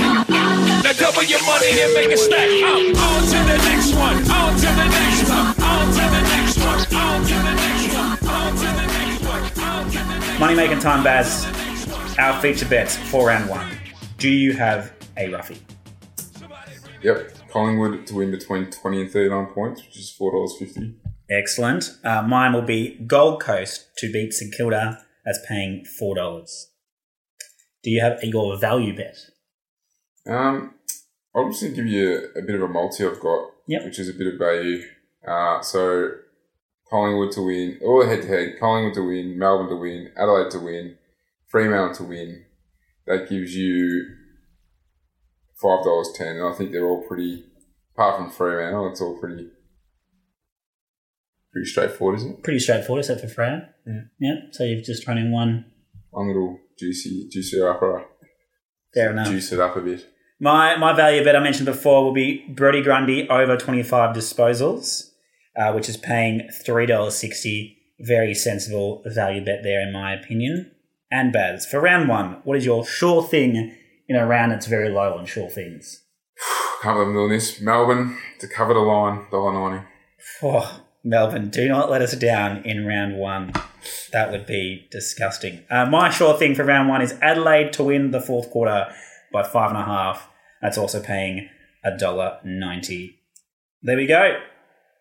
[0.84, 2.47] Now double your money and make it stack.
[2.47, 4.16] Oh, on to the next one.
[4.30, 5.51] On to the next one.
[5.59, 6.78] On to the next one.
[6.95, 8.14] On to the next one.
[8.30, 9.43] On to the next one.
[9.59, 10.39] On to the next one.
[10.39, 11.47] Money making time, Baz.
[12.18, 13.76] Our feature bets for round one.
[14.18, 15.59] Do you have a roughie?
[17.03, 17.36] Yep.
[17.51, 20.94] Collingwood to win between 20 and 39 points, which is $4.50.
[21.30, 21.90] Excellent.
[22.05, 25.05] Uh, mine will be Gold Coast to beat St Kilda.
[25.24, 26.70] That's paying four dollars.
[27.82, 29.16] Do you have your value bet?
[30.26, 30.74] Um,
[31.34, 33.84] I'm just give you a bit of a multi I've got, Yep.
[33.84, 34.82] which is a bit of value.
[35.26, 36.11] Uh, so
[36.88, 40.61] Collingwood to win, all head to head, Collingwood to win, Melbourne to win, Adelaide to
[40.61, 40.97] win,
[41.49, 42.44] Fremantle to win.
[43.09, 44.05] That gives you
[45.62, 46.20] $5.10.
[46.20, 47.44] And I think they're all pretty,
[47.94, 49.48] apart from Fremantle, it's all pretty
[51.52, 52.42] pretty straightforward, isn't it?
[52.44, 53.66] Pretty straightforward, except for Fran.
[53.86, 54.00] Yeah.
[54.20, 54.34] Yeah.
[54.52, 55.64] So you've just thrown in one.
[56.11, 58.00] One little juicy, juicy up, uh,
[58.94, 59.28] Fair enough.
[59.28, 60.07] juice it up a bit.
[60.38, 65.11] My my value bet I mentioned before will be Brodie Grundy over twenty five disposals,
[65.59, 67.78] uh, which is paying three dollars sixty.
[67.98, 70.72] Very sensible value bet there, in my opinion.
[71.11, 73.74] And Baz, for round one, what is your sure thing
[74.09, 76.02] in a round that's very low on sure things?
[76.82, 77.61] Can't believe I'm doing this.
[77.61, 79.86] Melbourne to cover the line, $1.90.
[80.42, 83.52] Oh, Melbourne, do not let us down in round one.
[84.12, 85.64] That would be disgusting.
[85.70, 88.92] Uh, my sure thing for round one is Adelaide to win the fourth quarter
[89.32, 90.28] by five and a half.
[90.61, 91.48] That's also paying
[91.84, 93.20] a dollar ninety.
[93.82, 94.40] There we go.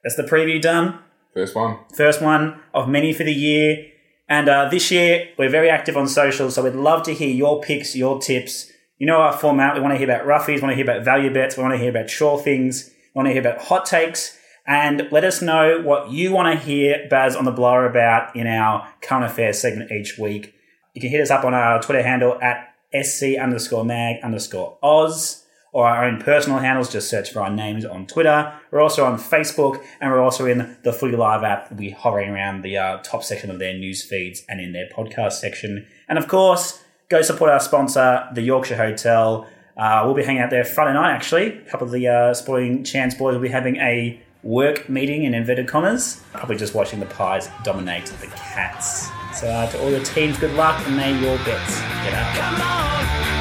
[0.03, 0.99] That's the preview done.
[1.34, 1.80] First one.
[1.95, 3.88] First one of many for the year.
[4.28, 7.62] And uh, this year, we're very active on social, so we'd love to hear your
[7.62, 8.72] picks, your tips.
[8.98, 9.76] You know our format.
[9.76, 11.74] We want to hear about roughies, we want to hear about value bets, we want
[11.74, 14.38] to hear about sure things, we want to hear about hot takes.
[14.68, 18.48] And let us know what you want to hear Baz on the blower about in
[18.48, 20.56] our current affairs segment each week.
[20.93, 22.74] You can hit us up on our Twitter handle at
[23.04, 25.43] sc underscore mag underscore oz
[25.74, 26.89] or our own personal handles.
[26.89, 28.54] Just search for our names on Twitter.
[28.72, 31.70] We're also on Facebook and we're also in the Footy Live app.
[31.70, 34.88] We'll be hovering around the uh, top section of their news feeds and in their
[34.88, 35.86] podcast section.
[36.08, 39.47] And of course, go support our sponsor, the Yorkshire Hotel.
[39.78, 41.58] Uh, we'll be hanging out there Friday night, actually.
[41.60, 45.34] A couple of the uh, Sporting Chance boys will be having a work meeting in
[45.34, 46.22] inverted commas.
[46.34, 49.10] Probably just watching the Pies dominate the Cats.
[49.34, 53.35] So uh, to all your teams, good luck and may your bets get out.